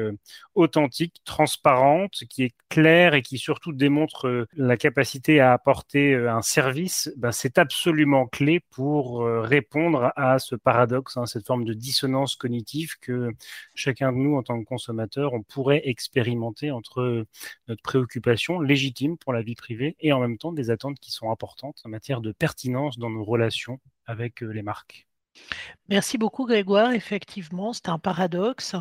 authentique, 0.55 1.21
transparente, 1.25 2.23
qui 2.29 2.43
est 2.43 2.53
claire 2.69 3.13
et 3.13 3.21
qui 3.21 3.37
surtout 3.37 3.73
démontre 3.73 4.47
la 4.55 4.77
capacité 4.77 5.39
à 5.39 5.53
apporter 5.53 6.15
un 6.15 6.41
service, 6.41 7.11
ben, 7.17 7.31
c'est 7.31 7.57
absolument 7.57 8.27
clé 8.27 8.59
pour 8.71 9.12
euh, 9.21 9.41
répondre 9.41 10.11
à 10.15 10.39
ce 10.39 10.55
paradoxe, 10.55 11.17
hein, 11.17 11.25
cette 11.25 11.45
forme 11.45 11.65
de 11.65 11.73
dissonance 11.73 12.35
cognitive 12.35 12.97
que 12.99 13.31
chacun 13.75 14.11
de 14.11 14.17
nous, 14.17 14.35
en 14.35 14.43
tant 14.43 14.59
que 14.59 14.65
consommateur, 14.65 15.33
on 15.33 15.43
pourrait 15.43 15.81
expérimenter 15.85 16.71
entre 16.71 17.25
notre 17.67 17.81
préoccupation 17.83 18.59
légitime 18.59 19.17
pour 19.17 19.33
la 19.33 19.41
vie 19.41 19.55
privée 19.55 19.95
et 19.99 20.13
en 20.13 20.19
même 20.19 20.37
temps 20.37 20.53
des 20.53 20.69
attentes 20.69 20.99
qui 20.99 21.11
sont 21.11 21.31
importantes 21.31 21.81
en 21.85 21.89
matière 21.89 22.21
de 22.21 22.31
pertinence 22.31 22.97
dans 22.97 23.09
nos 23.09 23.23
relations 23.23 23.79
avec 24.05 24.43
euh, 24.43 24.47
les 24.47 24.63
marques. 24.63 25.07
Merci 25.89 26.17
beaucoup 26.17 26.45
Grégoire. 26.45 26.93
Effectivement, 26.93 27.73
c'est 27.73 27.89
un 27.89 27.99
paradoxe. 27.99 28.75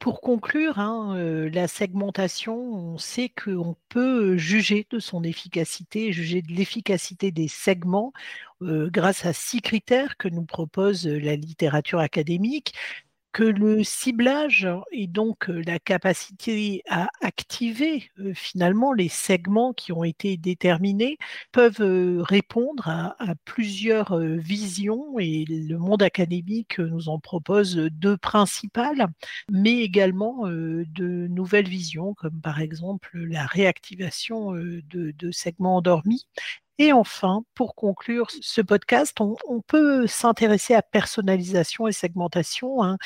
Pour 0.00 0.20
conclure, 0.20 0.78
hein, 0.78 1.16
euh, 1.16 1.48
la 1.50 1.68
segmentation, 1.68 2.56
on 2.56 2.98
sait 2.98 3.28
qu'on 3.30 3.76
peut 3.88 4.36
juger 4.36 4.86
de 4.90 4.98
son 4.98 5.22
efficacité, 5.22 6.12
juger 6.12 6.42
de 6.42 6.52
l'efficacité 6.52 7.30
des 7.30 7.48
segments 7.48 8.12
euh, 8.62 8.90
grâce 8.90 9.24
à 9.26 9.32
six 9.32 9.62
critères 9.62 10.16
que 10.16 10.28
nous 10.28 10.44
propose 10.44 11.06
la 11.06 11.36
littérature 11.36 12.00
académique 12.00 12.74
que 13.32 13.44
le 13.44 13.84
ciblage 13.84 14.68
et 14.92 15.06
donc 15.06 15.48
la 15.48 15.78
capacité 15.78 16.82
à 16.88 17.08
activer 17.20 18.10
finalement 18.34 18.92
les 18.92 19.08
segments 19.08 19.72
qui 19.72 19.92
ont 19.92 20.04
été 20.04 20.36
déterminés 20.36 21.18
peuvent 21.52 22.22
répondre 22.22 22.88
à, 22.88 23.16
plusieurs 23.44 24.18
visions 24.18 25.18
et 25.18 25.44
le 25.48 25.78
monde 25.78 26.02
académique 26.02 26.78
nous 26.78 27.08
en 27.08 27.18
propose 27.18 27.76
deux 27.76 28.16
principales, 28.16 29.06
mais 29.50 29.78
également 29.80 30.46
de 30.46 31.26
nouvelles 31.28 31.68
visions 31.68 32.14
comme 32.14 32.40
par 32.40 32.60
exemple 32.60 33.16
la 33.18 33.46
réactivation 33.46 34.52
de, 34.52 35.30
segments 35.32 35.76
endormis 35.76 36.26
et 36.78 36.92
enfin, 36.92 37.44
pour 37.54 37.74
conclure 37.74 38.28
ce 38.40 38.60
podcast, 38.60 39.18
on, 39.20 39.60
peut 39.60 40.06
s'intéresser 40.06 40.74
à 40.74 40.82
personnalisation 40.82 41.86
et 41.86 41.92
segmentation. 41.92 42.82
Hein. 42.82 42.96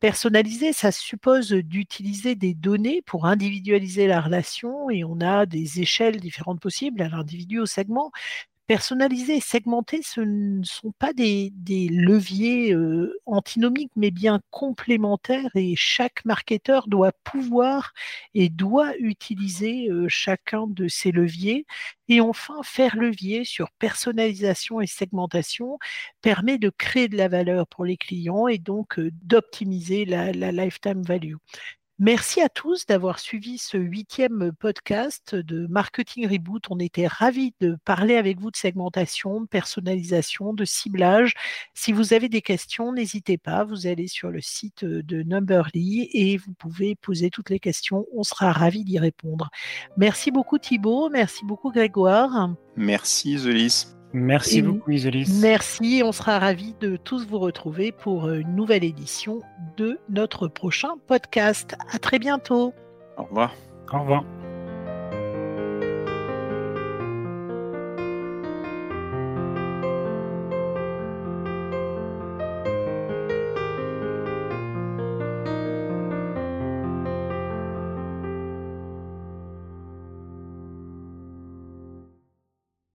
Personnaliser, 0.00 0.72
ça 0.72 0.90
suppose 0.90 1.52
d'utiliser 1.52 2.34
des 2.34 2.54
données 2.54 3.02
pour 3.02 3.26
individualiser 3.26 4.08
la 4.08 4.20
relation 4.20 4.90
et 4.90 5.04
on 5.04 5.20
a 5.20 5.46
des 5.46 5.80
échelles 5.80 6.18
différentes 6.20 6.60
possibles 6.60 7.02
à 7.02 7.08
l'individu, 7.08 7.60
au 7.60 7.66
segment 7.66 8.10
personnaliser 8.66 9.36
et 9.36 9.40
segmenter, 9.40 10.00
ce 10.02 10.20
ne 10.20 10.62
sont 10.64 10.92
pas 10.98 11.12
des, 11.12 11.52
leviers 11.90 12.74
antinomiques, 13.26 13.92
mais 13.96 14.10
bien 14.10 14.40
complémentaires 14.50 15.50
et 15.54 15.74
chaque 15.76 16.24
marketeur 16.24 16.88
doit 16.88 17.12
pouvoir 17.24 17.92
et 18.34 18.48
doit 18.48 18.96
utiliser 18.98 19.88
chacun 20.08 20.66
de 20.66 20.88
ces 20.88 21.12
leviers. 21.12 21.66
Et 22.08 22.20
enfin, 22.20 22.62
faire 22.62 22.96
levier 22.96 23.44
sur 23.44 23.70
personnalisation 23.72 24.80
et 24.80 24.86
segmentation 24.86 25.78
permet 26.20 26.58
de 26.58 26.70
créer 26.70 27.08
de 27.08 27.16
la 27.16 27.28
valeur 27.28 27.66
pour 27.66 27.84
les 27.84 27.96
clients 27.96 28.48
et 28.48 28.58
donc 28.58 29.00
d'optimiser 29.00 30.04
la 30.04 30.32
lifetime 30.32 31.02
value. 31.02 31.36
Merci 32.04 32.40
à 32.40 32.48
tous 32.48 32.84
d'avoir 32.84 33.20
suivi 33.20 33.58
ce 33.58 33.76
huitième 33.76 34.50
podcast 34.58 35.36
de 35.36 35.68
Marketing 35.68 36.26
Reboot. 36.26 36.64
On 36.68 36.80
était 36.80 37.06
ravis 37.06 37.54
de 37.60 37.78
parler 37.84 38.16
avec 38.16 38.40
vous 38.40 38.50
de 38.50 38.56
segmentation, 38.56 39.42
de 39.42 39.46
personnalisation, 39.46 40.52
de 40.52 40.64
ciblage. 40.64 41.34
Si 41.74 41.92
vous 41.92 42.12
avez 42.12 42.28
des 42.28 42.42
questions, 42.42 42.92
n'hésitez 42.92 43.38
pas. 43.38 43.62
Vous 43.62 43.86
allez 43.86 44.08
sur 44.08 44.32
le 44.32 44.40
site 44.40 44.84
de 44.84 45.22
Numberly 45.22 46.08
et 46.12 46.38
vous 46.38 46.54
pouvez 46.54 46.96
poser 46.96 47.30
toutes 47.30 47.50
les 47.50 47.60
questions. 47.60 48.04
On 48.12 48.24
sera 48.24 48.50
ravis 48.50 48.82
d'y 48.82 48.98
répondre. 48.98 49.50
Merci 49.96 50.32
beaucoup 50.32 50.58
Thibault. 50.58 51.08
Merci 51.08 51.44
beaucoup 51.44 51.70
Grégoire. 51.70 52.50
Merci 52.74 53.38
Zelis. 53.38 53.86
Merci 54.12 54.62
beaucoup 54.62 54.90
Isolis. 54.90 55.38
Merci, 55.40 56.02
on 56.04 56.12
sera 56.12 56.38
ravis 56.38 56.74
de 56.80 56.96
tous 56.96 57.26
vous 57.26 57.38
retrouver 57.38 57.92
pour 57.92 58.30
une 58.30 58.54
nouvelle 58.54 58.84
édition 58.84 59.40
de 59.76 59.98
notre 60.08 60.48
prochain 60.48 60.94
podcast. 61.06 61.76
À 61.92 61.98
très 61.98 62.18
bientôt. 62.18 62.74
Au 63.16 63.24
revoir. 63.24 63.54
Au 63.92 64.00
revoir. 64.00 64.24